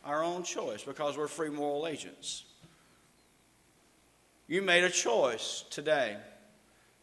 our 0.06 0.24
own 0.24 0.44
choice, 0.44 0.82
because 0.84 1.18
we're 1.18 1.28
free 1.28 1.50
moral 1.50 1.88
agents. 1.88 2.46
You 4.48 4.62
made 4.62 4.86
a 4.86 4.90
choice 4.90 5.66
today 5.70 6.16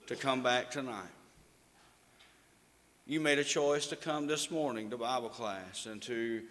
to 0.07 0.17
come 0.17 0.43
back 0.43 0.71
tonight. 0.71 1.05
You 3.07 3.21
made 3.21 3.39
a 3.39 3.45
choice 3.45 3.87
to 3.89 3.97
come 3.97 4.27
this 4.27 4.51
morning 4.51 4.89
to 4.91 4.97
Bible 4.97 5.29
class 5.29 5.85
and 5.85 6.01
to, 6.03 6.43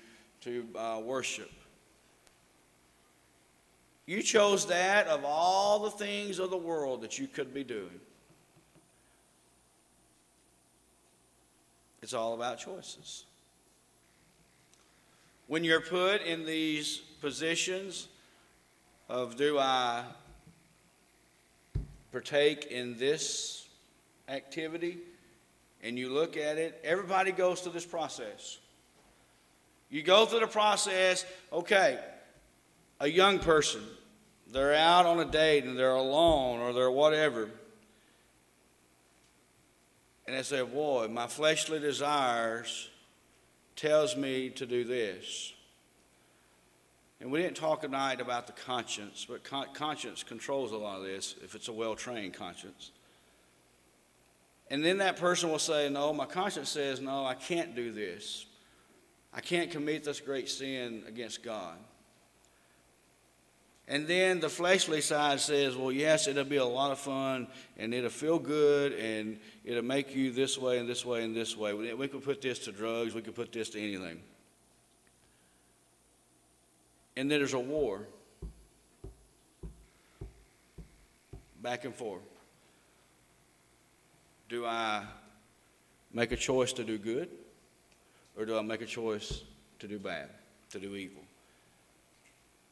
to 0.42 0.68
uh, 0.78 1.02
worship. 1.04 1.52
You 4.06 4.22
chose 4.22 4.68
that 4.68 5.08
of 5.08 5.26
all 5.26 5.80
the 5.80 5.90
things 5.90 6.38
of 6.38 6.52
the 6.52 6.58
world 6.58 7.02
that 7.02 7.18
you 7.18 7.28
could 7.28 7.56
be 7.56 7.64
doing. 7.64 8.00
It's 12.04 12.14
all 12.14 12.36
about 12.36 12.60
choices. 12.60 13.26
When 15.48 15.64
you're 15.64 15.82
put 15.82 16.22
in 16.24 16.46
these 16.46 16.98
positions 17.22 18.08
of 19.08 19.36
do 19.36 19.60
I 19.60 20.04
partake 22.12 22.66
in 22.66 22.98
this 22.98 23.68
activity, 24.28 24.98
and 25.84 26.00
you 26.00 26.10
look 26.12 26.36
at 26.36 26.58
it, 26.58 26.82
everybody 26.84 27.32
goes 27.32 27.62
through 27.62 27.74
this 27.74 27.86
process. 27.86 28.58
You 29.92 30.02
go 30.02 30.26
through 30.26 30.40
the 30.40 30.48
process, 30.48 31.26
okay, 31.54 32.00
a 33.00 33.08
young 33.08 33.38
person, 33.38 33.82
they're 34.48 34.74
out 34.74 35.06
on 35.06 35.20
a 35.20 35.26
date 35.26 35.66
and 35.66 35.78
they're 35.78 35.92
alone 35.92 36.60
or 36.60 36.74
they're 36.74 36.90
whatever. 36.90 37.50
And 40.26 40.36
they 40.36 40.42
say, 40.42 40.64
Boy, 40.64 41.08
my 41.08 41.28
fleshly 41.28 41.80
desires 41.80 42.90
tells 43.76 44.16
me 44.16 44.50
to 44.52 44.66
do 44.66 44.84
this. 44.84 45.54
And 47.20 47.32
we 47.32 47.42
didn't 47.42 47.58
talk 47.58 47.82
tonight 47.82 48.20
about 48.20 48.48
the 48.48 48.54
conscience, 48.54 49.26
but 49.28 49.44
con- 49.44 49.68
conscience 49.74 50.24
controls 50.24 50.72
a 50.72 50.78
lot 50.78 51.00
of 51.00 51.06
this 51.06 51.36
if 51.44 51.56
it's 51.56 51.68
a 51.68 51.74
well 51.74 51.96
trained 51.96 52.34
conscience. 52.34 52.92
And 54.70 54.84
then 54.84 54.98
that 54.98 55.18
person 55.18 55.50
will 55.50 55.60
say, 55.60 55.90
No, 55.90 56.14
my 56.14 56.26
conscience 56.26 56.70
says, 56.70 57.00
No, 57.00 57.26
I 57.26 57.36
can't 57.36 57.76
do 57.76 57.92
this. 57.92 58.46
I 59.34 59.42
can't 59.42 59.70
commit 59.70 60.04
this 60.04 60.20
great 60.20 60.50
sin 60.50 61.04
against 61.08 61.44
God. 61.44 61.76
And 63.88 64.08
then 64.08 64.40
the 64.40 64.50
fleshly 64.50 65.02
side 65.02 65.40
says, 65.40 65.76
well, 65.78 65.92
yes, 65.92 66.28
it'll 66.28 66.44
be 66.44 66.56
a 66.56 66.66
lot 66.66 66.92
of 66.92 67.00
fun 67.00 67.48
and 67.78 67.94
it'll 67.94 68.10
feel 68.10 68.40
good 68.40 68.94
and 68.94 69.38
it'll 69.64 69.84
make 69.84 70.16
you 70.16 70.32
this 70.32 70.58
way 70.58 70.80
and 70.80 70.90
this 70.90 71.06
way 71.06 71.24
and 71.24 71.36
this 71.36 71.56
way. 71.56 71.74
We 71.94 72.08
could 72.08 72.24
put 72.24 72.42
this 72.42 72.60
to 72.60 72.72
drugs, 72.72 73.14
we 73.14 73.22
could 73.22 73.36
put 73.36 73.52
this 73.52 73.70
to 73.70 73.80
anything. 73.80 74.22
and 77.16 77.32
then 77.32 77.40
there's 77.40 77.54
a 77.54 77.60
war 77.60 78.02
back 81.62 81.86
and 81.86 81.96
forth. 81.96 82.22
Do 84.50 84.66
I 84.66 85.04
make 86.14 86.32
a 86.32 86.38
choice 86.38 86.74
to 86.74 86.84
do 86.84 86.98
good, 86.98 87.30
or 88.38 88.46
do 88.46 88.58
I 88.58 88.62
make 88.62 88.82
a 88.82 88.86
choice 88.86 89.44
to 89.80 89.88
do 89.88 89.98
bad, 89.98 90.30
to 90.72 90.80
do 90.80 90.96
evil? 90.96 91.25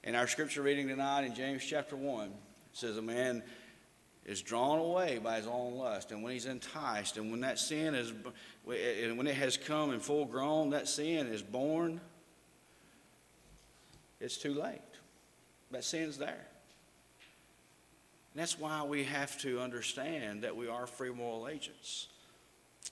In 0.03 0.15
our 0.15 0.27
scripture 0.27 0.61
reading 0.61 0.89
tonight 0.89 1.23
in 1.23 1.33
James 1.33 1.63
chapter 1.63 1.95
1, 1.95 2.25
it 2.25 2.33
says, 2.73 2.97
A 2.97 3.01
man 3.01 3.41
is 4.25 4.41
drawn 4.41 4.77
away 4.79 5.17
by 5.17 5.37
his 5.37 5.47
own 5.47 5.75
lust, 5.75 6.11
and 6.11 6.21
when 6.21 6.33
he's 6.33 6.45
enticed, 6.45 7.15
and 7.15 7.31
when 7.31 7.39
that 7.39 7.57
sin 7.57 7.95
is, 7.95 8.11
and 8.67 9.17
when 9.17 9.27
it 9.27 9.35
has 9.35 9.55
come 9.55 9.93
in 9.93 10.01
full 10.01 10.25
grown, 10.25 10.71
that 10.71 10.89
sin 10.89 11.27
is 11.27 11.41
born, 11.41 12.01
it's 14.19 14.35
too 14.35 14.53
late. 14.53 14.81
That 15.71 15.85
sin's 15.85 16.17
there. 16.17 16.47
And 18.33 18.41
that's 18.41 18.59
why 18.59 18.83
we 18.83 19.05
have 19.05 19.39
to 19.39 19.61
understand 19.61 20.43
that 20.43 20.55
we 20.55 20.67
are 20.67 20.85
free 20.85 21.11
moral 21.11 21.47
agents. 21.47 22.07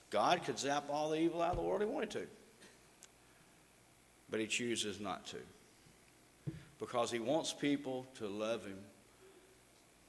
God 0.08 0.44
could 0.44 0.58
zap 0.58 0.84
all 0.90 1.10
the 1.10 1.18
evil 1.18 1.42
out 1.42 1.50
of 1.50 1.56
the 1.56 1.62
world 1.62 1.82
he 1.82 1.86
wanted 1.86 2.10
to, 2.12 2.26
but 4.30 4.40
he 4.40 4.46
chooses 4.46 4.98
not 4.98 5.26
to 5.26 5.36
because 6.82 7.12
he 7.12 7.20
wants 7.20 7.52
people 7.52 8.04
to 8.16 8.26
love 8.26 8.66
him, 8.66 8.78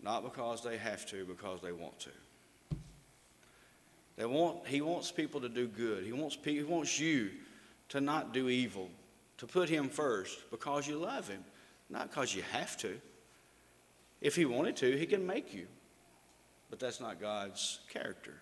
not 0.02 0.24
because 0.24 0.64
they 0.64 0.76
have 0.76 1.06
to, 1.06 1.24
because 1.24 1.62
they 1.62 1.72
want 1.72 2.00
to. 2.00 2.10
They 4.18 4.26
want, 4.26 4.66
he 4.66 4.82
wants 4.82 5.12
people 5.12 5.40
to 5.42 5.50
do 5.50 5.68
good. 5.68 6.04
He 6.04 6.12
wants, 6.12 6.36
he 6.44 6.64
wants 6.64 7.00
you 7.00 7.30
to 7.90 8.02
not 8.02 8.34
do 8.34 8.50
evil, 8.50 8.90
to 9.38 9.46
put 9.46 9.70
him 9.70 9.88
first 9.88 10.50
because 10.50 10.88
you 10.88 10.98
love 10.98 11.28
him, 11.28 11.44
not 11.92 12.10
because 12.10 12.34
you 12.34 12.42
have 12.52 12.76
to. 12.78 13.00
If 14.20 14.36
he 14.36 14.46
wanted 14.46 14.76
to, 14.78 14.98
he 14.98 15.06
can 15.06 15.28
make 15.28 15.54
you. 15.54 15.68
But 16.72 16.80
that's 16.80 17.00
not 17.00 17.22
God's 17.22 17.82
character. 17.88 18.34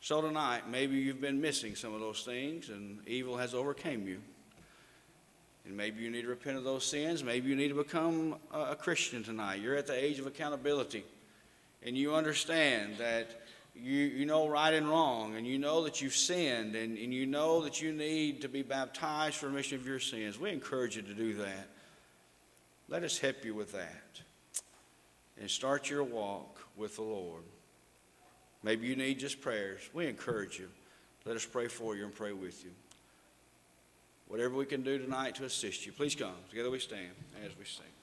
So 0.00 0.20
tonight, 0.20 0.70
maybe 0.70 0.94
you've 0.94 1.20
been 1.20 1.40
missing 1.40 1.74
some 1.74 1.92
of 1.92 1.98
those 1.98 2.22
things 2.22 2.68
and 2.68 3.00
evil 3.08 3.36
has 3.36 3.52
overcame 3.52 4.06
you. 4.06 4.20
And 5.64 5.76
maybe 5.76 6.02
you 6.02 6.10
need 6.10 6.22
to 6.22 6.28
repent 6.28 6.58
of 6.58 6.64
those 6.64 6.84
sins. 6.84 7.24
Maybe 7.24 7.48
you 7.48 7.56
need 7.56 7.68
to 7.68 7.74
become 7.74 8.36
a, 8.52 8.76
Christian 8.76 9.22
tonight. 9.22 9.60
You're 9.60 9.76
at 9.76 9.86
the 9.86 9.94
age 9.94 10.18
of 10.18 10.26
accountability. 10.26 11.04
And 11.82 11.96
you 11.96 12.14
understand 12.14 12.98
that 12.98 13.42
you, 13.74 13.98
you 13.98 14.26
know 14.26 14.46
right 14.46 14.74
and 14.74 14.88
wrong. 14.88 15.36
And 15.36 15.46
you 15.46 15.58
know 15.58 15.84
that 15.84 16.02
you've 16.02 16.16
sinned. 16.16 16.74
And, 16.74 16.98
and 16.98 17.14
you 17.14 17.26
know 17.26 17.62
that 17.62 17.80
you 17.80 17.92
need 17.92 18.42
to 18.42 18.48
be 18.48 18.62
baptized 18.62 19.36
for 19.36 19.46
remission 19.46 19.78
of 19.78 19.86
your 19.86 20.00
sins. 20.00 20.38
We 20.38 20.50
encourage 20.50 20.96
you 20.96 21.02
to 21.02 21.14
do 21.14 21.34
that. 21.34 21.68
Let 22.88 23.02
us 23.02 23.18
help 23.18 23.44
you 23.44 23.54
with 23.54 23.72
that. 23.72 24.20
And 25.40 25.50
start 25.50 25.88
your 25.88 26.04
walk 26.04 26.60
with 26.76 26.96
the 26.96 27.02
Lord. 27.02 27.42
Maybe 28.62 28.86
you 28.86 28.96
need 28.96 29.18
just 29.18 29.40
prayers. 29.40 29.80
We 29.92 30.06
encourage 30.06 30.58
you. 30.58 30.68
Let 31.24 31.36
us 31.36 31.46
pray 31.46 31.68
for 31.68 31.96
you 31.96 32.04
and 32.04 32.14
pray 32.14 32.32
with 32.32 32.64
you. 32.64 32.70
Whatever 34.26 34.54
we 34.54 34.66
can 34.66 34.82
do 34.82 34.98
tonight 34.98 35.34
to 35.36 35.44
assist 35.44 35.86
you, 35.86 35.92
please 35.92 36.14
come. 36.14 36.34
Together 36.50 36.70
we 36.70 36.78
stand 36.78 37.12
as 37.44 37.56
we 37.58 37.64
sing. 37.64 37.93